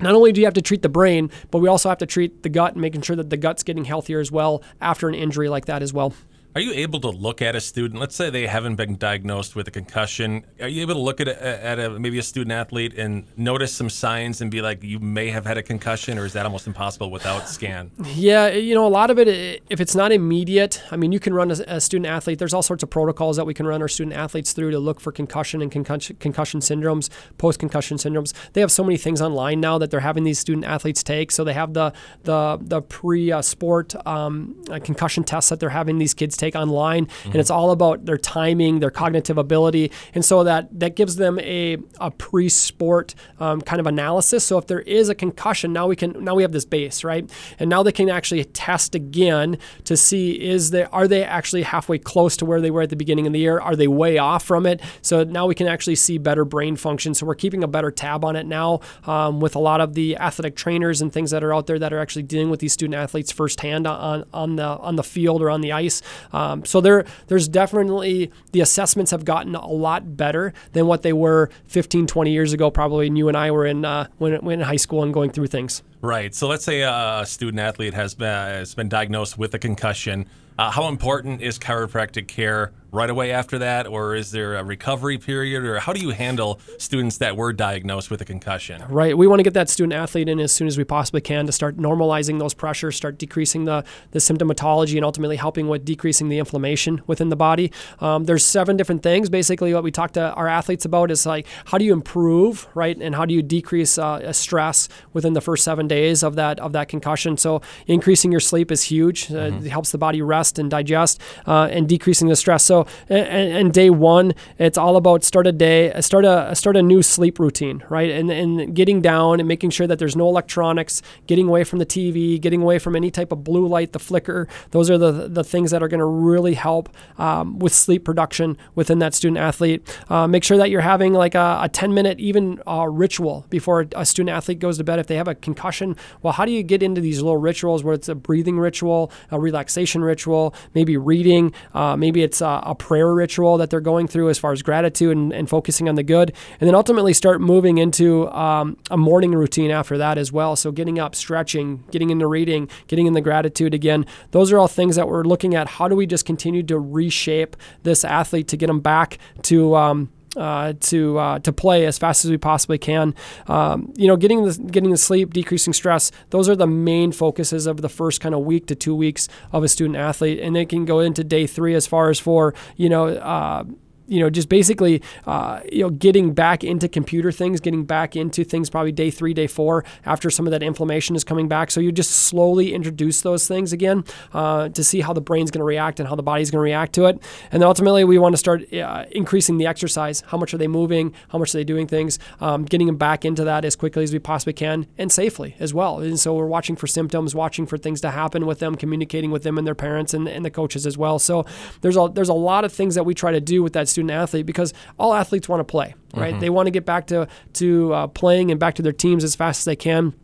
not 0.01 0.15
only 0.15 0.33
do 0.33 0.41
you 0.41 0.47
have 0.47 0.55
to 0.55 0.63
treat 0.63 0.83
the 0.83 0.89
brain, 0.89 1.31
but 1.51 1.59
we 1.59 1.69
also 1.69 1.89
have 1.89 1.99
to 1.99 2.07
treat 2.07 2.43
the 2.43 2.49
gut 2.49 2.73
and 2.73 2.81
making 2.81 3.03
sure 3.03 3.17
that 3.17 3.31
the 3.31 3.37
gut's 3.37 3.63
getting 3.63 3.85
healthier 3.85 4.21
as 4.21 4.33
well 4.33 4.63
after 4.81 5.09
an 5.09 5.15
injury 5.15 5.49
like 5.49 5.67
that 5.67 5.83
as 5.83 5.93
well. 5.93 6.15
Are 6.55 6.61
you 6.61 6.73
able 6.73 7.01
to 7.01 7.09
look 7.09 7.41
at 7.41 7.57
a 7.57 7.63
student? 7.63 7.99
Let's 7.99 8.15
say 8.15 8.29
they 8.29 8.47
haven't 8.47 8.77
been 8.77 8.99
diagnosed 8.99 9.57
with 9.57 9.69
a 9.69 9.71
concussion. 9.71 10.45
Are 10.61 10.69
you 10.69 10.83
able 10.83 10.95
to 10.95 11.01
look 11.01 11.19
at 11.19 11.27
a, 11.27 11.65
at 11.65 11.79
a, 11.79 11.99
maybe 11.99 12.19
a 12.19 12.23
student 12.23 12.53
athlete 12.53 12.93
and 12.99 13.27
notice 13.39 13.73
some 13.73 13.89
signs 13.89 14.43
and 14.43 14.51
be 14.51 14.61
like, 14.61 14.83
you 14.83 14.99
may 14.99 15.31
have 15.31 15.47
had 15.47 15.57
a 15.57 15.63
concussion, 15.63 16.19
or 16.19 16.27
is 16.27 16.35
that 16.35 16.45
almost 16.45 16.67
impossible 16.67 17.11
without 17.11 17.49
scan? 17.49 17.91
Yeah, 18.15 18.49
you 18.49 18.75
know, 18.75 18.87
a 18.87 18.89
lot 18.89 19.11
of 19.11 19.19
it, 19.19 19.63
if 19.71 19.81
it's 19.81 19.95
not 19.95 20.13
immediate, 20.13 20.83
I 20.91 20.97
mean, 20.97 21.11
you 21.11 21.21
can 21.21 21.33
run 21.33 21.51
a, 21.51 21.55
a 21.67 21.81
student 21.81 22.07
athlete. 22.07 22.39
There's 22.39 22.53
all 22.53 22.63
sorts 22.63 22.83
of 22.83 22.91
protocols 22.91 23.39
that 23.39 23.47
we 23.47 23.55
can 23.55 23.67
run 23.67 23.81
our 23.81 23.89
student 23.89 24.15
athletes 24.15 24.53
through 24.53 24.73
to 24.73 24.79
look 24.79 25.01
for 25.01 25.11
concussion 25.11 25.63
and 25.63 25.73
concussion, 25.73 26.17
concussion 26.21 26.61
syndromes, 26.61 27.09
post 27.39 27.61
concussion 27.61 27.97
syndromes. 27.97 28.35
They 28.53 28.61
have 28.61 28.71
so 28.71 28.85
many 28.85 28.99
things 28.99 29.23
online 29.23 29.61
now 29.61 29.79
that 29.79 29.91
they're 29.91 30.01
having 30.01 30.25
these 30.25 30.39
student 30.39 30.67
athletes 30.67 31.03
take. 31.03 31.31
So 31.31 31.45
they 31.45 31.55
have 31.55 31.73
the 31.73 31.95
the 32.25 32.59
the 32.61 32.83
pre 32.83 33.33
sport 33.41 33.95
um, 34.07 34.63
concussion 34.85 35.25
tests 35.25 35.49
that 35.49 35.59
they're 35.59 35.71
having 35.71 35.97
these 35.97 36.13
kids 36.13 36.37
take 36.37 36.42
online, 36.51 37.07
mm-hmm. 37.07 37.31
and 37.31 37.37
it's 37.37 37.51
all 37.51 37.71
about 37.71 38.05
their 38.05 38.19
timing, 38.19 38.81
their 38.81 38.91
cognitive 38.91 39.39
ability, 39.39 39.91
and 40.15 40.25
so 40.25 40.45
that 40.45 40.69
that 40.79 40.97
gives 40.97 41.17
them 41.17 41.39
a, 41.39 41.79
a 42.01 42.11
pre-sport 42.11 43.15
um, 43.41 43.61
kind 43.61 43.81
of 43.81 43.87
analysis. 43.87 44.45
So 44.45 44.59
if 44.59 44.67
there 44.67 44.81
is 44.81 45.09
a 45.09 45.15
concussion, 45.15 45.73
now 45.73 45.87
we 45.87 45.97
can 45.97 46.25
now 46.25 46.35
we 46.35 46.43
have 46.43 46.53
this 46.53 46.65
base, 46.65 47.05
right? 47.05 47.29
And 47.59 47.71
now 47.71 47.83
they 47.83 47.93
can 47.93 48.09
actually 48.09 48.45
test 48.45 48.95
again 48.95 49.59
to 49.85 49.97
see 49.97 50.33
is 50.33 50.71
they 50.71 50.85
are 50.85 51.09
they 51.09 51.25
actually 51.25 51.63
halfway 51.63 51.99
close 51.99 52.37
to 52.39 52.45
where 52.45 52.61
they 52.61 52.71
were 52.71 52.83
at 52.83 52.91
the 52.91 52.97
beginning 52.97 53.27
of 53.27 53.33
the 53.33 53.39
year? 53.39 53.61
Are 53.61 53.77
they 53.77 53.89
way 53.89 54.19
off 54.19 54.45
from 54.45 54.67
it? 54.67 54.81
So 55.03 55.25
now 55.25 55.47
we 55.47 55.55
can 55.55 55.67
actually 55.67 55.97
see 55.97 56.19
better 56.19 56.45
brain 56.45 56.77
function. 56.77 57.15
So 57.15 57.27
we're 57.27 57.35
keeping 57.35 57.63
a 57.63 57.69
better 57.69 57.91
tab 57.91 58.25
on 58.25 58.37
it 58.37 58.47
now 58.47 58.81
um, 59.05 59.41
with 59.41 59.55
a 59.55 59.59
lot 59.59 59.81
of 59.81 59.95
the 59.95 60.17
athletic 60.17 60.57
trainers 60.57 61.01
and 61.01 61.13
things 61.13 61.31
that 61.31 61.43
are 61.45 61.55
out 61.55 61.67
there 61.67 61.79
that 61.79 61.93
are 61.93 61.99
actually 61.99 62.23
dealing 62.25 62.51
with 62.51 62.61
these 62.61 62.73
student 62.73 62.95
athletes 62.95 63.33
firsthand 63.33 63.87
on 63.87 64.25
on 64.33 64.57
the 64.57 64.67
on 64.67 64.97
the 64.97 65.03
field 65.03 65.43
or 65.43 65.51
on 65.51 65.61
the 65.61 65.73
ice. 65.73 66.03
Um, 66.33 66.65
so 66.65 66.81
there, 66.81 67.05
there's 67.27 67.49
definitely 67.49 68.31
the 68.53 68.61
assessments 68.61 69.11
have 69.11 69.25
gotten 69.25 69.55
a 69.55 69.67
lot 69.67 70.17
better 70.17 70.53
than 70.73 70.87
what 70.87 71.03
they 71.03 71.13
were 71.13 71.51
15, 71.67 72.07
20 72.07 72.31
years 72.31 72.53
ago, 72.53 72.71
probably. 72.71 73.07
And 73.07 73.19
you 73.19 73.29
and 73.29 73.37
I 73.37 73.51
were 73.51 73.67
in 73.67 73.85
uh, 73.85 74.07
when, 74.19 74.35
when 74.45 74.61
in 74.61 74.67
high 74.67 74.77
school 74.77 75.03
and 75.03 75.13
going 75.13 75.31
through 75.31 75.49
things. 75.49 75.83
Right. 76.01 76.35
So 76.35 76.49
let's 76.49 76.65
say 76.65 76.83
a 76.83 77.25
student 77.27 77.61
athlete 77.61 77.95
has 77.95 78.15
been, 78.15 78.27
has 78.29 78.75
been 78.75 78.89
diagnosed 78.89 79.39
with 79.39 79.55
a 79.55 79.59
concussion. 79.59 80.27
Uh, 80.59 80.71
how 80.71 80.89
important 80.89 81.41
is 81.41 81.59
chiropractic 81.59 82.29
care 82.29 82.73
right 82.93 83.09
away 83.09 83.33
after 83.33 83.59
that, 83.59 83.87
or 83.87 84.15
is 84.15 84.31
there 84.33 84.55
a 84.57 84.63
recovery 84.63 85.17
period, 85.17 85.65
or 85.65 85.81
how 85.81 85.95
do 85.95 86.01
you 86.01 86.11
handle 86.11 86.61
students 86.79 87.17
that 87.19 87.37
were 87.37 87.53
diagnosed 87.53 88.11
with 88.11 88.21
a 88.21 88.25
concussion? 88.25 88.83
Right. 88.89 89.17
We 89.17 89.27
want 89.27 89.41
to 89.41 89.43
get 89.43 89.55
that 89.55 89.71
student 89.71 89.95
athlete 89.95 90.29
in 90.29 90.39
as 90.39 90.53
soon 90.53 90.67
as 90.67 90.77
we 90.77 90.85
possibly 90.85 91.23
can 91.23 91.47
to 91.47 91.53
start 91.53 91.79
normalizing 91.79 92.39
those 92.39 92.53
pressures, 92.53 92.95
start 92.95 93.17
decreasing 93.19 93.65
the, 93.65 93.83
the 94.11 94.19
symptomatology, 94.19 94.97
and 94.97 95.05
ultimately 95.07 95.37
helping 95.37 95.69
with 95.69 95.87
decreasing 95.87 96.29
the 96.29 96.39
inflammation 96.39 97.01
within 97.07 97.31
the 97.31 97.37
body. 97.37 97.73
Um, 98.01 98.25
there's 98.25 98.45
seven 98.45 98.77
different 98.77 99.03
things. 99.03 99.31
Basically, 99.31 99.73
what 99.73 99.83
we 99.83 99.91
talk 99.91 100.13
to 100.13 100.33
our 100.35 100.47
athletes 100.47 100.85
about 100.85 101.11
is 101.11 101.25
like 101.25 101.47
how 101.67 101.79
do 101.79 101.87
you 101.87 101.95
improve, 101.95 102.69
right, 102.75 102.97
and 102.97 103.15
how 103.15 103.25
do 103.25 103.33
you 103.33 103.43
decrease 103.43 103.97
uh, 103.97 104.33
stress 104.35 104.89
within 105.15 105.33
the 105.33 105.41
first 105.41 105.65
seven 105.65 105.89
days 105.89 106.23
of 106.23 106.35
that 106.37 106.61
of 106.61 106.73
that 106.73 106.89
concussion. 106.89 107.39
So 107.39 107.63
increasing 107.87 108.31
your 108.31 108.41
sleep 108.41 108.71
is 108.71 108.83
huge. 108.83 109.31
Uh, 109.31 109.35
mm-hmm. 109.35 109.67
It 109.67 109.71
helps 109.71 109.93
the 109.93 109.99
body 109.99 110.21
rest 110.21 110.59
and 110.59 110.71
digest, 110.71 111.21
uh, 111.47 111.69
and 111.71 111.89
decreasing 111.89 112.29
the 112.29 112.37
stress. 112.37 112.63
So 112.65 112.82
and, 113.09 113.53
and, 113.53 113.73
day 113.73 113.91
one, 113.91 114.35
it's 114.59 114.77
all 114.77 114.97
about 114.97 115.25
start 115.25 115.47
a 115.47 115.53
day, 115.53 115.93
start 116.01 116.25
a 116.25 116.55
start 116.55 116.77
a 116.77 116.83
new 116.83 117.03
sleep 117.03 117.39
routine, 117.39 117.83
right? 117.89 118.11
And 118.11 118.31
and 118.31 118.75
getting 118.75 119.01
down 119.01 119.41
and 119.41 119.49
making 119.49 119.71
sure 119.71 119.87
that 119.87 119.99
there's 119.99 120.17
no 120.17 120.29
electronics, 120.29 121.03
getting 121.27 121.49
away 121.49 121.65
from 121.65 121.79
the 121.79 121.87
TV, 121.87 122.41
getting 122.41 122.63
away 122.63 122.79
from 122.79 122.97
any 122.97 123.11
type 123.11 123.33
of 123.33 123.45
blue 123.45 123.67
light, 123.67 123.93
the 123.93 123.99
flicker. 123.99 124.49
Those 124.71 124.91
are 124.91 124.99
the 124.99 125.29
the 125.29 125.45
things 125.45 125.71
that 125.71 125.83
are 125.83 125.89
going 125.89 126.01
to 126.01 126.07
really 126.07 126.55
help 126.55 126.89
um, 127.19 127.59
with 127.59 127.73
sleep 127.73 128.05
production 128.05 128.57
within 128.75 128.99
that 128.99 129.15
student 129.15 129.39
athlete. 129.39 129.83
Uh, 130.09 130.27
make 130.27 130.45
sure 130.45 130.57
that 130.57 130.71
you're 130.71 130.81
having 130.81 131.13
like 131.13 131.35
a, 131.35 131.61
a 131.63 131.69
10 131.69 131.95
minute 131.95 132.21
even 132.21 132.61
uh, 132.67 132.89
ritual 132.89 133.47
before 133.51 133.87
a 133.95 134.07
student 134.07 134.35
athlete 134.35 134.59
goes 134.59 134.79
to 134.79 134.85
bed. 134.85 134.99
If 134.99 135.07
they 135.07 135.17
have 135.17 135.29
a 135.29 135.35
concussion, 135.35 135.97
well, 136.23 136.33
how 136.33 136.45
do 136.45 136.53
you 136.53 136.63
get 136.63 136.83
into 136.83 137.01
these 137.01 137.21
little 137.21 137.37
rituals 137.39 137.85
where 137.85 137.95
it's 137.95 138.09
a 138.09 138.15
breathing 138.15 138.59
ritual, 138.59 139.11
a 139.31 139.39
relaxation 139.39 140.03
ritual, 140.03 140.55
maybe 140.75 140.97
reading, 140.97 141.53
uh, 141.75 141.97
maybe 141.97 142.23
it's 142.23 142.41
a, 142.41 142.63
a 142.65 142.72
prayer 142.75 143.13
ritual 143.13 143.59
that 143.59 143.71
they're 143.71 143.81
going 143.81 144.09
through 144.09 144.29
as 144.29 144.39
far 144.39 144.53
as 144.53 144.63
gratitude 144.63 145.17
and, 145.17 145.33
and 145.33 145.49
focusing 145.49 145.89
on 145.89 145.95
the 145.95 146.03
good. 146.03 146.33
And 146.61 146.67
then 146.69 146.75
ultimately 146.75 147.13
start 147.13 147.41
moving 147.41 147.79
into 147.79 148.29
um, 148.31 148.77
a 148.91 148.97
morning 148.97 149.33
routine 149.33 149.71
after 149.71 149.99
that 149.99 150.19
as 150.19 150.33
well. 150.33 150.57
So 150.57 150.73
getting 150.73 150.99
up, 150.99 151.15
stretching, 151.15 151.85
getting 151.91 152.11
into 152.11 152.27
reading, 152.27 152.69
getting 152.87 153.07
in 153.07 153.13
the 153.13 153.21
gratitude 153.21 153.75
again. 153.75 154.07
Those 154.31 154.53
are 154.53 154.59
all 154.59 154.69
things 154.69 154.97
that 154.97 155.09
we're 155.09 155.25
looking 155.25 155.55
at. 155.55 155.69
How 155.69 155.89
do 155.89 155.97
we 155.97 156.07
just 156.07 156.25
continue 156.25 156.63
to 156.65 156.79
reshape 156.79 157.57
this 157.83 158.05
athlete 158.05 158.49
to 158.49 158.57
get 158.57 158.67
them 158.67 158.81
back 158.81 159.19
to 159.43 159.75
um, 159.77 160.11
uh, 160.37 160.73
to 160.81 161.19
uh, 161.19 161.39
to 161.41 161.53
play 161.53 161.87
as 161.87 161.99
fast 161.99 162.25
as 162.25 162.31
we 162.31 162.39
possibly 162.39 162.79
can. 162.79 163.15
Um, 163.47 163.93
you 163.97 164.07
know, 164.07 164.17
getting 164.17 164.45
the 164.45 164.59
getting 164.71 164.91
the 164.91 164.97
sleep, 164.97 165.33
decreasing 165.33 165.73
stress. 165.73 166.11
Those 166.31 166.49
are 166.49 166.57
the 166.57 166.67
main 166.67 167.13
focuses 167.13 167.67
of 167.67 167.83
the 167.83 167.89
first 167.89 168.21
kind 168.21 168.35
of 168.35 168.43
week 168.43 168.67
to 168.67 168.75
two 168.75 168.95
weeks 168.95 169.29
of 169.53 169.63
a 169.65 169.69
student 169.69 169.97
athlete, 169.97 170.41
and 170.41 170.57
they 170.57 170.67
can 170.67 170.85
go 170.85 171.01
into 171.01 171.25
day 171.25 171.47
three 171.47 171.75
as 171.75 171.87
far 171.87 172.11
as 172.11 172.19
for 172.19 172.55
you 172.77 172.89
know. 172.89 173.09
Uh, 173.09 173.65
you 174.07 174.21
know, 174.21 174.31
just 174.31 174.49
basically, 174.49 175.03
uh, 175.27 175.61
you 175.71 175.83
know, 175.83 175.91
getting 175.91 176.33
back 176.33 176.65
into 176.65 176.89
computer 176.89 177.33
things, 177.33 177.61
getting 177.61 177.85
back 177.85 178.17
into 178.17 178.45
things 178.45 178.71
probably 178.71 178.93
day 178.93 179.11
three, 179.11 179.35
day 179.35 179.47
four 179.47 179.85
after 180.05 180.31
some 180.31 180.47
of 180.47 180.51
that 180.51 180.63
inflammation 180.63 181.17
is 181.17 181.25
coming 181.25 181.49
back. 181.49 181.71
So 181.71 181.81
you 181.81 181.93
just 181.93 182.11
slowly 182.11 182.75
introduce 182.75 183.23
those 183.23 183.47
things 183.47 183.73
again 183.73 184.05
uh, 184.33 184.69
to 184.71 184.85
see 184.85 185.01
how 185.01 185.13
the 185.13 185.21
brain's 185.21 185.51
going 185.51 185.61
to 185.61 185.65
react 185.65 186.01
and 186.01 186.09
how 186.09 186.15
the 186.15 186.23
body's 186.23 186.51
going 186.51 186.59
to 186.59 186.63
react 186.63 186.93
to 186.95 187.07
it. 187.07 187.21
And 187.51 187.63
then 187.63 187.67
ultimately, 187.67 188.05
we 188.05 188.19
want 188.19 188.33
to 188.33 188.39
start 188.39 188.73
uh, 188.73 189.05
increasing 189.11 189.59
the 189.59 189.67
exercise. 189.67 190.23
How 190.27 190.39
much 190.39 190.55
are 190.55 190.59
they 190.59 190.69
moving? 190.69 191.15
How 191.29 191.39
much 191.39 191.55
are 191.55 191.59
they 191.59 191.65
doing 191.65 191.87
things? 191.87 192.19
Um, 192.41 192.65
getting 192.65 192.87
them 192.87 192.97
back 192.97 193.25
into 193.25 193.45
that 193.45 193.65
as 193.65 193.77
quickly 193.77 194.03
as 194.03 194.13
we 194.13 194.19
possibly 194.19 194.53
can 194.53 194.87
and 194.99 195.11
safely 195.11 195.57
as 195.59 195.73
well. 195.73 196.01
And 196.01 196.19
so 196.19 196.35
we're 196.35 196.47
watching 196.47 196.77
for 196.77 196.87
symptoms, 196.87 197.35
watching 197.35 197.67
for 197.67 197.79
things 197.79 198.01
to 198.03 198.11
happen 198.11 198.47
with 198.47 198.59
them, 198.59 198.75
communicating 198.75 199.31
with 199.31 199.43
them 199.43 199.59
and 199.59 199.67
their 199.67 199.75
parents 199.75 200.15
and, 200.15 200.29
and 200.29 200.45
the 200.45 200.51
coaches 200.51 200.87
as 200.87 200.99
well. 200.99 201.19
So 201.19 201.45
there's 201.81 201.97
a 201.97 202.11
there's 202.13 202.29
a 202.29 202.35
lot 202.35 202.65
of 202.65 202.73
things 202.73 202.95
that 202.95 203.05
we 203.05 203.15
try 203.15 203.33
to 203.33 203.41
do 203.41 203.63
with 203.63 203.73
that 203.75 203.89
student 203.93 204.11
athlete 204.11 204.47
because 204.47 204.75
all 204.99 205.15
athletes 205.15 205.49
want 205.49 205.61
to 205.61 205.65
play, 205.65 205.95
right? 206.15 206.33
Mm-hmm. 206.33 206.41
They 206.41 206.51
want 206.51 206.67
to 206.67 206.71
get 206.71 206.85
back 206.85 207.07
to 207.09 207.29
to 207.55 207.95
uh, 207.95 208.07
playing 208.09 208.51
and 208.51 208.59
back 208.59 208.75
to 208.77 208.83
their 208.83 208.93
teams 208.93 209.25
as 209.25 209.35
fast 209.35 209.61
as 209.61 209.65
they 209.65 209.77
can 209.77 210.15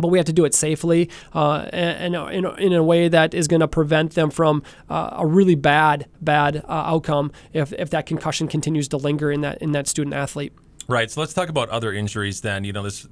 but 0.00 0.08
we 0.08 0.18
have 0.18 0.26
to 0.26 0.32
do 0.32 0.44
it 0.44 0.54
safely 0.54 1.10
uh, 1.34 1.68
and, 1.72 2.14
in, 2.14 2.44
in 2.58 2.72
a 2.72 2.82
way 2.82 3.08
that 3.08 3.34
is 3.34 3.48
going 3.48 3.60
to 3.60 3.68
prevent 3.68 4.12
them 4.12 4.30
from 4.30 4.62
uh, 4.90 5.10
a 5.12 5.26
really 5.26 5.54
bad 5.54 6.06
bad 6.20 6.56
uh, 6.56 6.62
outcome 6.68 7.32
if, 7.52 7.72
if 7.72 7.90
that 7.90 8.06
concussion 8.06 8.48
continues 8.48 8.88
to 8.88 8.96
linger 8.96 9.30
in 9.30 9.40
that 9.40 9.60
in 9.62 9.72
that 9.72 9.86
student 9.88 10.14
athlete. 10.14 10.52
Right. 10.88 11.10
So 11.10 11.20
let's 11.20 11.34
talk 11.34 11.48
about 11.48 11.68
other 11.70 11.92
injuries 11.92 12.42
then. 12.42 12.64
You 12.64 12.72
know, 12.72 12.82
this 12.82 13.08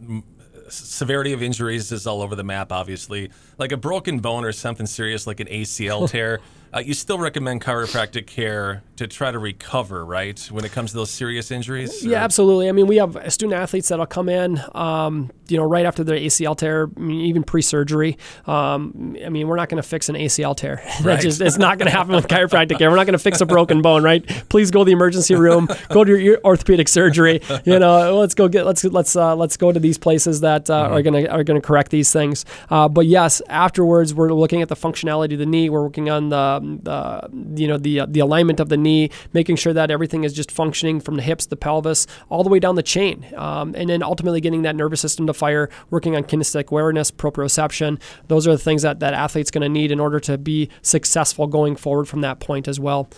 severity 0.69 1.33
of 1.33 1.43
injuries 1.43 1.91
is 1.93 2.07
all 2.07 2.23
over 2.23 2.35
the 2.35 2.45
map, 2.45 2.71
obviously. 2.73 3.31
Like 3.59 3.73
a 3.73 3.77
broken 3.77 4.21
bone 4.21 4.45
or 4.45 4.53
something 4.53 4.87
serious 4.87 5.27
like 5.27 5.41
an 5.41 5.49
ACL 5.49 6.09
tear. 6.09 6.41
uh, 6.75 6.81
you 6.81 6.93
still 6.95 7.19
recommend 7.19 7.63
chiropractic 7.63 8.27
care 8.27 8.83
to 8.97 9.07
try 9.07 9.31
to 9.31 9.39
recover, 9.39 10.05
right? 10.05 10.39
When 10.51 10.65
it 10.65 10.73
comes 10.73 10.91
to 10.91 10.97
those 10.97 11.11
serious 11.11 11.51
injuries? 11.51 12.05
Yeah, 12.05 12.23
absolutely. 12.23 12.69
I 12.69 12.73
mean, 12.73 12.87
we 12.87 12.97
have 12.97 13.17
student 13.33 13.55
athletes 13.61 13.89
that'll 13.89 14.07
come 14.07 14.29
in, 14.29 14.61
um, 14.75 15.31
you 15.49 15.57
know, 15.57 15.65
right 15.65 15.87
after 15.87 16.03
their 16.03 16.17
ACL 16.17 16.57
tear, 16.57 16.89
I 16.97 17.01
mean, 17.01 17.21
even 17.27 17.43
pre-surgery. 17.45 18.19
Um, 18.47 19.17
I 19.25 19.29
mean, 19.29 19.47
we're 19.49 19.57
not 19.57 19.69
going 19.69 19.83
to 19.83 19.89
fix 19.89 20.09
an 20.09 20.17
ACL 20.17 20.57
tear. 20.57 20.77
that 20.85 21.05
Right. 21.05 21.21
just 21.21 21.41
it's 21.41 21.59
not 21.59 21.79
going 21.79 21.91
to 21.91 21.97
happen 21.97 22.15
with 22.15 22.29
chiropractic 22.29 22.79
care. 22.79 22.91
We're 22.91 22.97
not 22.97 23.07
going 23.07 23.13
to 23.15 23.19
fix 23.19 23.41
a 23.41 23.47
broken 23.47 23.83
bone, 23.83 24.03
right? 24.03 24.25
Please 24.49 24.71
go 24.71 24.81
to 24.81 24.85
the 24.85 24.93
emergency 24.93 25.35
room. 25.35 25.69
Go 25.91 26.03
to 26.05 26.19
your, 26.19 26.41
orthopedic 26.45 26.89
surgery. 26.89 27.41
You 27.65 27.79
know, 27.79 28.19
let's 28.19 28.35
go 28.35 28.49
get 28.49 28.67
let's 28.67 28.85
let's 28.85 29.15
uh, 29.17 29.37
let's 29.37 29.57
go 29.57 29.71
to 29.73 29.79
these 29.81 29.99
places 29.99 30.41
that 30.41 30.69
uh, 30.71 30.75
are 30.75 31.03
going 31.03 31.25
to 31.25 31.31
are 31.31 31.45
going 31.45 31.61
to 31.61 31.67
correct 31.67 31.91
these 31.91 32.13
things. 32.13 32.45
Uh, 32.71 32.89
but 32.89 33.07
yes, 33.07 33.41
afterwards, 33.49 34.13
we're 34.15 34.33
looking 34.33 34.63
at 34.63 34.69
the 34.69 34.77
functionality 34.77 35.35
of 35.35 35.39
the 35.39 35.47
knee. 35.47 35.69
We're 35.71 35.83
working 35.83 36.11
on 36.11 36.29
the 36.31 36.61
the 36.83 37.29
you 37.55 37.69
know 37.69 37.79
the 37.79 38.01
uh, 38.01 38.07
the 38.09 38.21
alignment 38.21 38.61
of 38.61 38.69
the 38.69 38.77
knee, 38.77 39.11
making 39.33 39.57
sure 39.57 39.73
that 39.73 39.91
everything 39.91 40.25
is 40.25 40.33
just 40.33 40.51
functioning 40.51 41.01
from 41.01 41.17
the 41.17 41.23
hips, 41.23 41.47
the 41.47 41.57
pelvis, 41.57 42.07
all 42.29 42.43
the 42.43 42.51
way 42.51 42.59
down 42.59 42.75
the 42.75 42.83
chain, 42.83 43.27
um, 43.37 43.75
and 43.77 43.89
then 43.89 44.03
ultimately 44.03 44.41
getting 44.41 44.63
that 44.63 44.77
nervous 44.77 45.01
system 45.01 45.27
to 45.27 45.35
fire. 45.35 45.69
Working 45.91 46.17
on 46.17 46.25
kinesthetic 46.25 46.71
awareness, 46.71 47.11
proprioception. 47.11 48.01
Those 48.29 48.47
are 48.47 48.53
the 48.53 48.59
things 48.59 48.83
that 48.83 49.01
that 49.01 49.15
athlete's 49.15 49.51
going 49.51 49.63
to 49.63 49.69
need 49.69 49.91
in 49.91 50.01
order 50.01 50.21
to 50.21 50.39
be 50.39 50.69
successful 50.83 51.47
going 51.47 51.77
forward 51.77 52.07
from 52.07 52.21
that 52.23 52.41
point 52.41 52.69
as 52.69 52.81
well. 52.81 53.09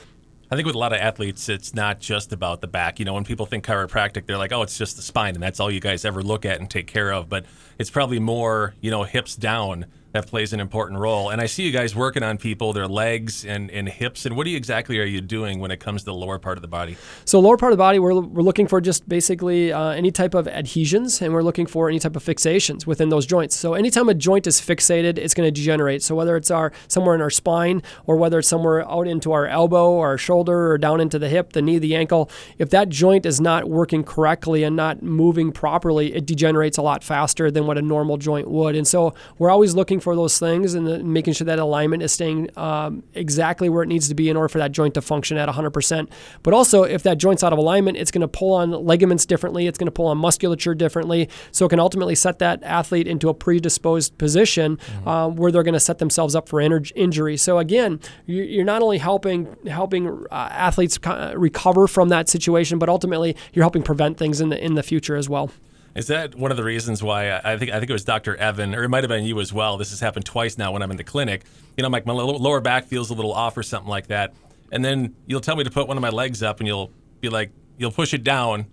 I 0.49 0.55
think 0.55 0.67
with 0.67 0.77
a 0.77 0.79
lot 0.79 0.93
of 0.93 1.01
athletes, 1.01 1.49
it's 1.49 1.75
not 1.75 1.99
just 1.99 2.33
about 2.33 2.61
the 2.61 2.69
back. 2.69 3.01
You 3.01 3.05
know, 3.05 3.15
when 3.15 3.25
people 3.25 3.47
think 3.47 3.65
chiropractic, 3.65 4.27
they're 4.27 4.39
like, 4.39 4.53
oh, 4.53 4.63
it's 4.63 4.79
just 4.79 4.95
the 4.95 5.03
spine, 5.03 5.35
and 5.35 5.43
that's 5.43 5.59
all 5.59 5.71
you 5.71 5.81
guys 5.81 6.05
ever 6.05 6.23
look 6.23 6.45
at 6.45 6.61
and 6.61 6.71
take 6.71 6.87
care 6.87 7.13
of. 7.13 7.29
But 7.29 7.47
it's 7.79 7.91
probably 7.91 8.21
more, 8.21 8.75
you 8.81 8.93
know, 8.93 9.03
hips 9.03 9.35
down 9.35 9.87
that 10.17 10.27
plays 10.27 10.53
an 10.53 10.61
important 10.61 10.99
role. 10.99 11.31
And 11.31 11.41
I 11.41 11.47
see 11.47 11.63
you 11.63 11.71
guys 11.71 11.95
working 11.95 12.23
on 12.23 12.39
people, 12.39 12.73
their 12.73 12.89
legs 12.89 13.45
and, 13.45 13.71
and 13.71 13.89
hips. 13.89 14.27
And 14.27 14.37
what 14.37 14.45
do 14.45 14.51
you 14.51 14.57
exactly 14.57 14.99
are 14.99 15.05
you 15.05 15.21
doing 15.21 15.61
when 15.61 15.71
it 15.71 15.79
comes 15.79 16.03
to 16.03 16.07
the 16.07 16.15
lower 16.15 16.39
part 16.39 16.59
of 16.59 16.63
the 16.63 16.69
body? 16.69 16.97
So 17.25 17.39
lower 17.39 17.57
part 17.57 17.73
of 17.73 17.79
the 17.79 17.83
body, 17.83 17.99
we're, 17.99 18.19
we're 18.21 18.43
looking 18.43 18.67
for 18.67 18.81
just 18.81 19.09
basically 19.09 19.73
uh, 19.73 19.91
any 19.91 20.11
type 20.11 20.35
of 20.35 20.49
adhesions, 20.49 21.21
and 21.23 21.33
we're 21.33 21.43
looking 21.43 21.67
for 21.67 21.89
any 21.89 21.99
type 21.99 22.17
of 22.17 22.25
fixations 22.25 22.87
within 22.87 23.11
those 23.11 23.27
joints. 23.27 23.57
So 23.57 23.75
anytime 23.75 24.09
a 24.09 24.15
joint 24.15 24.47
is 24.47 24.61
fixated, 24.61 25.19
it's 25.19 25.35
going 25.35 25.47
to 25.47 25.51
degenerate. 25.51 26.03
So 26.03 26.15
whether 26.15 26.37
it's 26.37 26.51
our 26.51 26.73
somewhere 26.89 27.15
in 27.15 27.21
our 27.21 27.31
spine, 27.31 27.83
or 28.07 28.17
whether 28.17 28.39
it's 28.39 28.49
somewhere 28.49 28.89
out 28.91 29.07
into 29.07 29.33
our 29.33 29.47
elbow, 29.47 29.91
or 29.91 30.07
our 30.09 30.19
shoulder, 30.19 30.73
or 30.73 30.79
down 30.79 31.01
into 31.01 31.19
the 31.19 31.29
hip, 31.29 31.53
the 31.53 31.63
knee, 31.63 31.79
the 31.79 31.95
ankle, 31.95 32.31
if 32.59 32.71
that 32.71 32.89
joint 32.89 33.27
is 33.27 33.41
not 33.41 33.69
working 33.69 34.03
correctly 34.03 34.63
and 34.63 34.75
not 34.75 35.03
moving 35.03 35.53
properly, 35.53 36.15
it 36.15 36.25
degenerates 36.25 36.79
a 36.79 36.83
lot 36.83 37.05
faster 37.05 37.51
than 37.51 37.67
what 37.67 37.77
a 37.77 37.83
normal 37.83 38.17
joint 38.17 38.49
would. 38.49 38.75
And 38.75 38.87
so 38.87 39.15
we're 39.39 39.51
always 39.51 39.75
looking 39.75 40.01
for 40.07 40.15
those 40.15 40.39
things 40.39 40.75
and 40.75 40.87
the, 40.87 41.03
making 41.03 41.35
sure 41.35 41.45
that 41.47 41.59
alignment 41.59 42.01
is 42.01 42.13
staying 42.13 42.49
um, 42.57 43.03
exactly 43.15 43.69
where 43.69 43.83
it 43.83 43.89
needs 43.89 44.07
to 44.09 44.15
be 44.15 44.29
in 44.31 44.37
order 44.37 44.49
for 44.49 44.59
that 44.59 44.71
joint 44.71 44.95
to 44.95 45.03
function 45.03 45.37
at 45.37 45.49
100%. 45.49 46.09
But 46.45 46.55
also, 46.55 46.85
if 46.85 47.03
that 47.03 47.19
joint's 47.19 47.43
out 47.43 47.53
of 47.53 47.59
alignment, 47.59 47.97
it's 47.97 48.13
going 48.13 48.21
to 48.21 48.29
pull 48.29 48.53
on 48.55 48.71
ligaments 48.71 49.27
differently, 49.27 49.67
it's 49.67 49.79
going 49.79 49.89
to 49.89 49.99
pull 50.01 50.07
on 50.07 50.17
musculature 50.19 50.75
differently. 50.77 51.29
So 51.51 51.67
it 51.67 51.71
can 51.71 51.81
ultimately 51.81 52.15
set 52.15 52.39
that 52.39 52.63
athlete 52.63 53.09
into 53.09 53.29
a 53.29 53.35
predisposed 53.35 54.17
position 54.17 54.79
uh, 55.05 55.29
where 55.29 55.51
they're 55.51 55.65
going 55.65 55.75
to 55.75 55.81
set 55.81 55.99
themselves 55.99 56.37
up 56.37 56.49
for 56.49 56.61
injury. 56.61 57.37
So 57.37 57.59
again, 57.59 57.99
you- 58.27 58.45
you're 58.45 58.65
not 58.65 58.81
only 58.83 58.99
helping 58.99 59.57
helping 59.67 60.09
uh, 60.31 60.35
athletes 60.69 60.99
co- 60.99 61.35
recover 61.37 61.89
from 61.89 62.11
that 62.11 62.29
situation, 62.29 62.79
but 62.79 62.89
ultimately 62.89 63.35
you're 63.53 63.65
helping 63.65 63.83
prevent 63.83 64.19
things 64.19 64.41
in 64.41 64.51
the 64.51 64.59
in 64.65 64.75
the 64.77 64.83
future 64.85 65.17
as 65.17 65.29
well. 65.29 65.51
Is 65.97 66.09
that 66.09 66.35
one 66.35 66.51
of 66.51 66.59
the 66.59 66.65
reasons 66.65 67.03
why 67.03 67.41
I 67.43 67.57
think 67.57 67.73
I 67.73 67.79
think 67.79 67.89
it 67.89 67.95
was 67.95 68.05
Dr. 68.05 68.37
Evan, 68.37 68.75
or 68.75 68.85
it 68.85 68.91
might 68.91 69.03
have 69.03 69.09
been 69.09 69.25
you 69.25 69.41
as 69.41 69.51
well. 69.51 69.79
This 69.79 69.91
has 69.91 70.01
happened 70.01 70.27
twice 70.27 70.59
now 70.59 70.71
when 70.73 70.83
I'm 70.83 70.91
in 70.91 70.99
the 70.99 71.05
clinic. 71.05 71.45
You 71.77 71.83
know, 71.83 71.89
like 71.89 72.05
my 72.05 72.13
lower 72.13 72.61
back 72.61 72.85
feels 72.85 73.09
a 73.09 73.15
little 73.15 73.33
off 73.33 73.57
or 73.57 73.63
something 73.63 73.89
like 73.89 74.09
that, 74.09 74.35
and 74.71 74.85
then 74.85 75.17
you'll 75.27 75.41
tell 75.41 75.57
me 75.57 75.65
to 75.65 75.71
put 75.71 75.89
one 75.89 75.97
of 75.97 76.03
my 76.03 76.11
legs 76.11 76.43
up, 76.43 76.61
and 76.61 76.67
you'll 76.67 76.91
be 77.21 77.31
like, 77.31 77.51
you'll 77.79 77.93
push 77.93 78.13
it 78.13 78.23
down, 78.23 78.67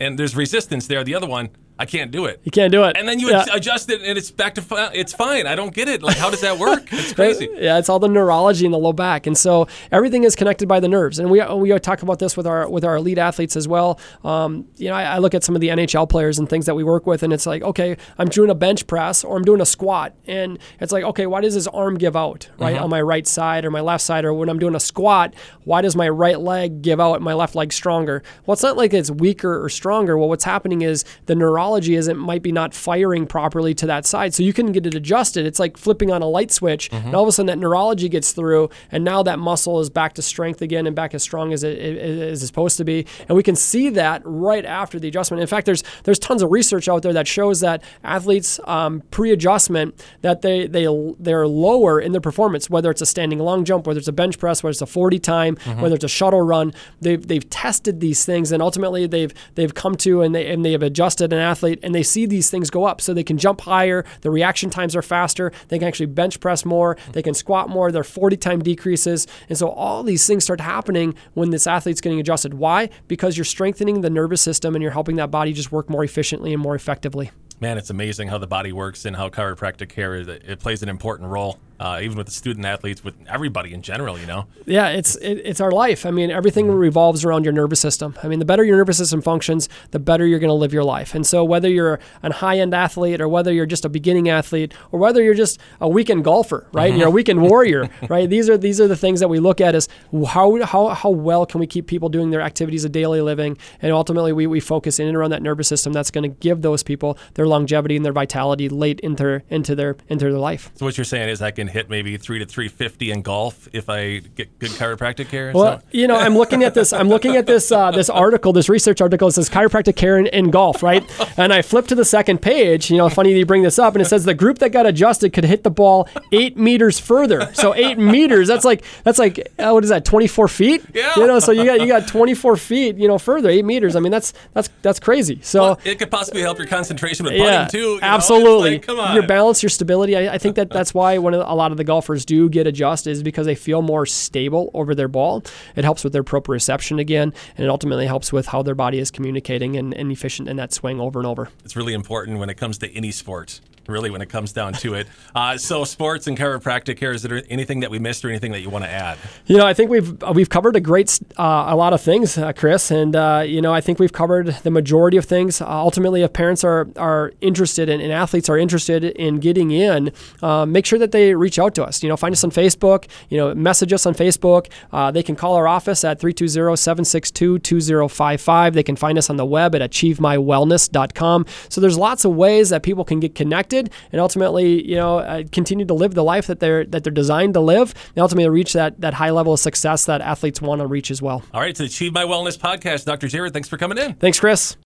and 0.00 0.18
there's 0.18 0.34
resistance 0.34 0.88
there. 0.88 1.04
The 1.04 1.14
other 1.14 1.28
one, 1.28 1.50
I 1.76 1.86
can't 1.86 2.12
do 2.12 2.26
it. 2.26 2.40
You 2.44 2.52
can't 2.52 2.70
do 2.70 2.84
it. 2.84 2.96
And 2.96 3.08
then 3.08 3.18
you 3.18 3.30
Yeah. 3.30 3.44
adjust 3.52 3.90
it, 3.90 4.00
and 4.02 4.16
it's 4.16 4.30
back 4.30 4.54
to 4.54 4.62
fi- 4.62 4.92
it's 4.94 5.12
fine. 5.12 5.46
I 5.48 5.56
don't 5.56 5.74
get 5.74 5.88
it. 5.88 6.02
Like, 6.04 6.16
how 6.16 6.30
does 6.30 6.42
that 6.42 6.56
work? 6.58 6.86
It's 6.92 7.12
crazy. 7.20 7.48
Yeah, 7.58 7.78
it's 7.78 7.88
all 7.88 7.98
the 7.98 8.06
neurology 8.08 8.64
in 8.64 8.70
the 8.70 8.78
low 8.78 8.92
back, 8.92 9.26
and 9.26 9.36
so 9.36 9.66
everything 9.90 10.22
is 10.22 10.36
connected 10.36 10.68
by 10.68 10.78
the 10.78 10.86
nerves. 10.86 11.18
And 11.18 11.30
we 11.30 11.42
we 11.56 11.76
talk 11.80 12.02
about 12.02 12.20
this 12.20 12.36
with 12.36 12.46
our 12.46 12.68
with 12.70 12.84
our 12.84 12.94
elite 12.96 13.18
athletes 13.18 13.56
as 13.56 13.66
well. 13.66 13.98
Um, 14.22 14.66
you 14.76 14.88
know, 14.88 14.94
I, 14.94 15.02
I 15.02 15.18
look 15.18 15.34
at 15.34 15.42
some 15.42 15.56
of 15.56 15.60
the 15.60 15.68
NHL 15.70 16.08
players 16.08 16.38
and 16.38 16.48
things 16.48 16.66
that 16.66 16.76
we 16.76 16.84
work 16.84 17.08
with, 17.08 17.24
and 17.24 17.32
it's 17.32 17.44
like, 17.44 17.62
okay, 17.62 17.96
I'm 18.18 18.28
doing 18.28 18.50
a 18.50 18.54
bench 18.54 18.86
press 18.86 19.24
or 19.24 19.36
I'm 19.36 19.42
doing 19.44 19.60
a 19.60 19.66
squat, 19.66 20.14
and 20.28 20.60
it's 20.80 20.92
like, 20.92 21.02
okay, 21.02 21.26
why 21.26 21.40
does 21.40 21.54
his 21.54 21.66
arm 21.66 21.96
give 21.98 22.14
out 22.14 22.48
right 22.56 22.76
on 22.78 22.88
my 22.88 23.02
right 23.02 23.26
side 23.26 23.64
or 23.64 23.72
my 23.72 23.80
left 23.80 24.04
side, 24.04 24.24
or 24.24 24.32
when 24.32 24.48
I'm 24.48 24.60
doing 24.60 24.76
a 24.76 24.80
squat, 24.80 25.34
why 25.64 25.82
does 25.82 25.96
my 25.96 26.08
right 26.08 26.38
leg 26.38 26.82
give 26.82 27.00
out, 27.00 27.20
my 27.20 27.34
left 27.34 27.56
leg 27.56 27.72
stronger? 27.72 28.22
Well, 28.46 28.52
it's 28.52 28.62
not 28.62 28.76
like 28.76 28.94
it's 28.94 29.10
weaker 29.10 29.60
or 29.60 29.68
stronger. 29.68 30.16
Well, 30.16 30.28
what's 30.28 30.44
happening 30.44 30.82
is 30.82 31.04
the 31.26 31.34
neurology 31.34 31.63
is 31.96 32.08
it 32.08 32.16
might 32.16 32.42
be 32.42 32.52
not 32.52 32.74
firing 32.74 33.26
properly 33.26 33.74
to 33.74 33.86
that 33.86 34.06
side, 34.06 34.34
so 34.34 34.42
you 34.42 34.52
can 34.52 34.72
get 34.72 34.86
it 34.86 34.94
adjusted. 34.94 35.46
It's 35.46 35.58
like 35.58 35.76
flipping 35.76 36.10
on 36.10 36.22
a 36.22 36.26
light 36.26 36.52
switch, 36.52 36.90
and 36.92 37.14
all 37.14 37.22
of 37.22 37.28
a 37.28 37.32
sudden 37.32 37.46
that 37.46 37.58
neurology 37.58 38.08
gets 38.08 38.32
through, 38.32 38.70
and 38.92 39.04
now 39.04 39.22
that 39.22 39.38
muscle 39.38 39.80
is 39.80 39.90
back 39.90 40.12
to 40.14 40.22
strength 40.22 40.60
again 40.62 40.86
and 40.86 40.94
back 40.94 41.14
as 41.14 41.22
strong 41.22 41.52
as 41.52 41.62
it 41.64 41.78
is 41.78 42.46
supposed 42.46 42.76
to 42.76 42.84
be. 42.84 43.06
And 43.28 43.36
we 43.36 43.42
can 43.42 43.56
see 43.56 43.88
that 43.90 44.22
right 44.24 44.64
after 44.64 44.98
the 45.00 45.08
adjustment. 45.08 45.40
In 45.40 45.46
fact, 45.46 45.66
there's 45.66 45.82
there's 46.04 46.18
tons 46.18 46.42
of 46.42 46.50
research 46.50 46.88
out 46.88 47.02
there 47.02 47.12
that 47.12 47.26
shows 47.26 47.60
that 47.60 47.82
athletes 48.02 48.60
um, 48.64 49.02
pre-adjustment 49.10 50.04
that 50.22 50.42
they 50.42 50.66
they 50.66 50.86
they're 51.18 51.46
lower 51.48 52.00
in 52.00 52.12
their 52.12 52.20
performance, 52.20 52.68
whether 52.70 52.90
it's 52.90 53.02
a 53.02 53.06
standing 53.06 53.38
long 53.38 53.64
jump, 53.64 53.86
whether 53.86 53.98
it's 53.98 54.08
a 54.08 54.12
bench 54.12 54.38
press, 54.38 54.62
whether 54.62 54.70
it's 54.70 54.82
a 54.82 54.86
40 54.86 55.18
time, 55.18 55.56
whether 55.80 55.94
it's 55.94 56.04
a 56.04 56.08
shuttle 56.08 56.42
run. 56.42 56.72
They've 57.00 57.26
they've 57.26 57.48
tested 57.50 58.00
these 58.00 58.24
things, 58.24 58.52
and 58.52 58.62
ultimately 58.62 59.06
they've 59.06 59.32
they've 59.54 59.74
come 59.74 59.94
to 59.96 60.22
and 60.22 60.34
they 60.34 60.50
and 60.50 60.64
they 60.64 60.72
have 60.72 60.82
adjusted 60.82 61.32
an 61.32 61.38
athlete, 61.38 61.53
and 61.62 61.94
they 61.94 62.02
see 62.02 62.26
these 62.26 62.50
things 62.50 62.70
go 62.70 62.84
up, 62.84 63.00
so 63.00 63.14
they 63.14 63.24
can 63.24 63.38
jump 63.38 63.62
higher. 63.62 64.04
The 64.22 64.30
reaction 64.30 64.70
times 64.70 64.96
are 64.96 65.02
faster. 65.02 65.52
They 65.68 65.78
can 65.78 65.88
actually 65.88 66.06
bench 66.06 66.40
press 66.40 66.64
more. 66.64 66.96
They 67.12 67.22
can 67.22 67.34
squat 67.34 67.68
more. 67.68 67.92
Their 67.92 68.04
40 68.04 68.36
time 68.36 68.60
decreases, 68.62 69.26
and 69.48 69.56
so 69.58 69.68
all 69.68 70.02
these 70.02 70.26
things 70.26 70.44
start 70.44 70.60
happening 70.60 71.14
when 71.34 71.50
this 71.50 71.66
athlete's 71.66 72.00
getting 72.00 72.20
adjusted. 72.20 72.54
Why? 72.54 72.90
Because 73.08 73.36
you're 73.36 73.44
strengthening 73.44 74.00
the 74.00 74.10
nervous 74.10 74.40
system 74.40 74.74
and 74.74 74.82
you're 74.82 74.92
helping 74.92 75.16
that 75.16 75.30
body 75.30 75.52
just 75.52 75.72
work 75.72 75.88
more 75.90 76.04
efficiently 76.04 76.52
and 76.52 76.62
more 76.62 76.74
effectively. 76.74 77.30
Man, 77.60 77.78
it's 77.78 77.90
amazing 77.90 78.28
how 78.28 78.38
the 78.38 78.46
body 78.46 78.72
works 78.72 79.04
and 79.04 79.14
how 79.16 79.28
chiropractic 79.28 79.88
care 79.88 80.16
it 80.16 80.58
plays 80.58 80.82
an 80.82 80.88
important 80.88 81.30
role, 81.30 81.58
uh, 81.80 82.00
even 82.02 82.16
with 82.16 82.26
the 82.26 82.32
student 82.32 82.64
athletes, 82.64 83.02
with 83.02 83.14
everybody 83.28 83.74
in 83.74 83.82
general. 83.82 84.18
You 84.18 84.26
know, 84.26 84.46
Yeah, 84.66 84.88
it's 84.90 85.16
it, 85.16 85.34
it's 85.44 85.60
our 85.60 85.70
life. 85.70 86.06
I 86.06 86.10
mean, 86.10 86.30
everything 86.30 86.70
revolves 86.70 87.24
around 87.24 87.44
your 87.44 87.52
nervous 87.52 87.80
system. 87.80 88.14
I 88.22 88.28
mean, 88.28 88.38
the 88.38 88.44
better 88.44 88.64
your 88.64 88.76
nervous 88.76 88.98
system 88.98 89.22
functions, 89.22 89.68
the 89.90 89.98
better 89.98 90.26
you're 90.26 90.38
going 90.38 90.48
to 90.48 90.54
live 90.54 90.72
your 90.72 90.84
life. 90.84 91.14
And 91.14 91.26
so, 91.26 91.44
whether 91.44 91.68
you're 91.68 91.98
a 92.22 92.32
high-end 92.32 92.74
athlete 92.74 93.20
or 93.20 93.28
whether 93.28 93.52
you're 93.52 93.66
just 93.66 93.84
a 93.84 93.88
beginning 93.88 94.28
athlete 94.28 94.72
or 94.92 94.98
whether 94.98 95.22
you're 95.22 95.34
just 95.34 95.58
a 95.80 95.88
weekend 95.88 96.24
golfer, 96.24 96.66
right? 96.72 96.94
You're 96.94 97.08
a 97.08 97.10
weekend 97.10 97.42
warrior, 97.42 97.90
right? 98.08 98.28
These 98.28 98.48
are 98.48 98.56
these 98.56 98.80
are 98.80 98.88
the 98.88 98.96
things 98.96 99.20
that 99.20 99.28
we 99.28 99.40
look 99.40 99.60
at 99.60 99.74
as 99.74 99.88
how 100.28 100.62
how 100.64 100.88
how 100.88 101.10
well 101.10 101.46
can 101.46 101.60
we 101.60 101.66
keep 101.66 101.86
people 101.86 102.08
doing 102.08 102.30
their 102.30 102.40
activities 102.40 102.84
of 102.84 102.92
daily 102.92 103.20
living, 103.20 103.58
and 103.82 103.92
ultimately 103.92 104.32
we, 104.32 104.46
we 104.46 104.60
focus 104.60 104.98
in 104.98 105.08
and 105.08 105.16
around 105.16 105.30
that 105.30 105.42
nervous 105.42 105.68
system 105.68 105.92
that's 105.92 106.10
going 106.10 106.22
to 106.22 106.36
give 106.40 106.62
those 106.62 106.82
people 106.82 107.18
their 107.34 107.46
longevity 107.46 107.96
and 107.96 108.04
their 108.04 108.12
vitality 108.12 108.68
late 108.68 109.00
into 109.00 109.24
their 109.24 109.42
into 109.48 109.74
their 109.74 109.96
into 110.08 110.24
their 110.26 110.38
life. 110.38 110.70
so 110.74 110.84
what 110.84 110.96
you're 110.96 111.04
saying 111.04 111.28
is 111.28 111.42
I 111.42 111.50
can 111.50 111.63
hit 111.68 111.88
maybe 111.90 112.16
three 112.16 112.38
to 112.38 112.46
three 112.46 112.68
fifty 112.68 113.10
in 113.10 113.22
golf 113.22 113.68
if 113.72 113.88
I 113.88 114.18
get 114.18 114.58
good 114.58 114.70
chiropractic 114.70 115.28
care. 115.28 115.52
Well, 115.54 115.80
so, 115.80 115.86
you 115.90 116.06
know, 116.06 116.16
I'm 116.16 116.36
looking 116.36 116.62
at 116.62 116.74
this. 116.74 116.92
I'm 116.92 117.08
looking 117.08 117.36
at 117.36 117.46
this 117.46 117.70
uh, 117.72 117.90
this 117.90 118.08
article, 118.10 118.52
this 118.52 118.68
research 118.68 119.00
article. 119.00 119.28
It 119.28 119.32
says 119.32 119.48
chiropractic 119.48 119.96
care 119.96 120.18
in, 120.18 120.26
in 120.26 120.50
golf, 120.50 120.82
right? 120.82 121.04
And 121.36 121.52
I 121.52 121.62
flip 121.62 121.86
to 121.88 121.94
the 121.94 122.04
second 122.04 122.42
page. 122.42 122.90
You 122.90 122.98
know, 122.98 123.08
funny 123.08 123.32
that 123.32 123.38
you 123.38 123.46
bring 123.46 123.62
this 123.62 123.78
up, 123.78 123.94
and 123.94 124.02
it 124.02 124.06
says 124.06 124.24
the 124.24 124.34
group 124.34 124.58
that 124.58 124.70
got 124.70 124.86
adjusted 124.86 125.32
could 125.32 125.44
hit 125.44 125.62
the 125.62 125.70
ball 125.70 126.08
eight 126.32 126.56
meters 126.56 126.98
further. 126.98 127.52
So 127.54 127.74
eight 127.74 127.98
meters. 127.98 128.48
That's 128.48 128.64
like 128.64 128.84
that's 129.04 129.18
like 129.18 129.38
uh, 129.58 129.70
what 129.70 129.84
is 129.84 129.90
that? 129.90 130.04
24 130.04 130.48
feet. 130.48 130.84
Yeah. 130.92 131.14
You 131.16 131.26
know, 131.26 131.38
so 131.38 131.52
you 131.52 131.64
got 131.64 131.80
you 131.80 131.86
got 131.86 132.06
24 132.08 132.56
feet. 132.56 132.96
You 132.96 133.08
know, 133.08 133.18
further 133.18 133.48
eight 133.48 133.64
meters. 133.64 133.96
I 133.96 134.00
mean, 134.00 134.12
that's 134.12 134.32
that's 134.52 134.68
that's 134.82 135.00
crazy. 135.00 135.40
So. 135.42 135.62
Well, 135.62 135.80
it 135.84 135.98
could 135.98 136.10
possibly 136.10 136.42
help 136.42 136.58
your 136.58 136.66
concentration 136.66 137.24
with 137.24 137.32
putting 137.32 137.46
yeah, 137.46 137.66
too. 137.66 137.78
you 137.78 138.00
know? 138.00 138.06
Absolutely. 138.06 138.72
like, 138.72 138.82
come 138.82 138.98
on. 138.98 139.14
Your 139.14 139.26
balance, 139.26 139.62
your 139.62 139.70
stability. 139.70 140.16
I, 140.16 140.34
I 140.34 140.38
think 140.38 140.56
that 140.56 140.70
that's 140.70 140.94
why 140.94 141.18
when 141.18 141.34
a 141.54 141.56
lot 141.56 141.70
of 141.70 141.76
the 141.76 141.84
golfers 141.84 142.24
do 142.24 142.48
get 142.48 142.66
adjusted 142.66 143.10
is 143.10 143.22
because 143.22 143.46
they 143.46 143.54
feel 143.54 143.80
more 143.80 144.04
stable 144.06 144.70
over 144.74 144.94
their 144.94 145.08
ball. 145.08 145.42
It 145.76 145.84
helps 145.84 146.02
with 146.02 146.12
their 146.12 146.24
proprioception 146.24 146.98
again, 146.98 147.32
and 147.56 147.64
it 147.64 147.68
ultimately 147.68 148.06
helps 148.06 148.32
with 148.32 148.46
how 148.46 148.62
their 148.62 148.74
body 148.74 148.98
is 148.98 149.10
communicating 149.10 149.76
and, 149.76 149.94
and 149.94 150.10
efficient 150.10 150.48
in 150.48 150.56
that 150.56 150.72
swing 150.72 151.00
over 151.00 151.20
and 151.20 151.26
over. 151.26 151.48
it's 151.64 151.76
really 151.76 151.94
important 151.94 152.38
when 152.38 152.50
it 152.50 152.54
comes 152.54 152.76
to 152.78 152.92
any 152.92 153.12
sport. 153.12 153.60
Really, 153.88 154.10
when 154.10 154.22
it 154.22 154.28
comes 154.28 154.52
down 154.52 154.72
to 154.74 154.94
it. 154.94 155.08
Uh, 155.34 155.58
so, 155.58 155.82
sports 155.84 156.28
and 156.28 156.38
chiropractic 156.38 156.96
care. 156.96 157.12
Is 157.12 157.22
there 157.22 157.42
anything 157.50 157.80
that 157.80 157.90
we 157.90 157.98
missed, 157.98 158.24
or 158.24 158.28
anything 158.28 158.52
that 158.52 158.60
you 158.60 158.70
want 158.70 158.84
to 158.84 158.90
add? 158.90 159.18
You 159.46 159.56
know, 159.56 159.66
I 159.66 159.74
think 159.74 159.90
we've 159.90 160.16
we've 160.32 160.48
covered 160.48 160.76
a 160.76 160.80
great 160.80 161.18
uh, 161.36 161.64
a 161.68 161.74
lot 161.74 161.92
of 161.92 162.00
things, 162.00 162.38
uh, 162.38 162.52
Chris, 162.52 162.92
and 162.92 163.16
uh, 163.16 163.42
you 163.44 163.60
know, 163.60 163.72
I 163.72 163.80
think 163.80 163.98
we've 163.98 164.12
covered 164.12 164.46
the 164.62 164.70
majority 164.70 165.16
of 165.16 165.24
things. 165.24 165.60
Uh, 165.60 165.66
ultimately, 165.68 166.22
if 166.22 166.32
parents 166.32 166.62
are 166.62 166.86
are 166.96 167.32
interested 167.40 167.88
in, 167.88 168.00
and 168.00 168.12
athletes 168.12 168.48
are 168.48 168.56
interested 168.56 169.02
in 169.02 169.40
getting 169.40 169.72
in, 169.72 170.12
uh, 170.40 170.64
make 170.66 170.86
sure 170.86 171.00
that 171.00 171.10
they 171.10 171.34
reach 171.34 171.58
out 171.58 171.74
to 171.74 171.82
us. 171.82 172.00
You 172.00 172.08
know, 172.08 172.16
find 172.16 172.32
us 172.32 172.44
on 172.44 172.52
Facebook. 172.52 173.08
You 173.28 173.38
know, 173.38 173.52
message 173.56 173.92
us 173.92 174.06
on 174.06 174.14
Facebook. 174.14 174.68
they 175.12 175.24
can 175.24 175.34
call 175.34 175.56
our 175.56 175.66
office 175.66 176.04
at 176.04 176.20
320-762-2055. 176.20 178.72
They 178.72 178.84
can 178.84 178.94
find 178.94 179.18
us 179.18 179.28
on 179.28 179.36
the 179.36 179.46
web 179.46 179.74
at 179.74 179.80
achievemywellness.com. 179.80 181.46
So 181.68 181.80
there's 181.80 181.98
lots 181.98 182.24
of 182.24 182.36
ways 182.36 182.70
that 182.70 182.84
people 182.84 183.04
can 183.04 183.18
get 183.18 183.34
connected 183.34 183.73
and 183.76 184.20
ultimately, 184.20 184.86
you 184.88 184.96
know, 184.96 185.18
uh, 185.18 185.42
continue 185.52 185.84
to 185.86 185.94
live 185.94 186.14
the 186.14 186.24
life 186.24 186.46
that 186.46 186.60
they're 186.60 186.84
that 186.86 187.04
they're 187.04 187.12
designed 187.12 187.54
to 187.54 187.60
live, 187.60 187.94
and 188.14 188.22
ultimately 188.22 188.48
reach 188.48 188.72
that 188.72 189.00
that 189.00 189.14
high 189.14 189.30
level 189.30 189.52
of 189.52 189.60
success 189.60 190.04
that 190.06 190.20
athletes 190.20 190.60
want 190.60 190.80
to 190.80 190.86
reach 190.86 191.10
as 191.10 191.20
well. 191.20 191.42
All 191.52 191.60
right, 191.60 191.74
to 191.74 191.84
Achieve 191.84 192.12
My 192.12 192.24
Wellness 192.24 192.58
podcast, 192.58 193.04
Dr. 193.04 193.26
Jerod, 193.26 193.52
thanks 193.52 193.68
for 193.68 193.76
coming 193.76 193.98
in. 193.98 194.14
Thanks, 194.14 194.40
Chris. 194.40 194.76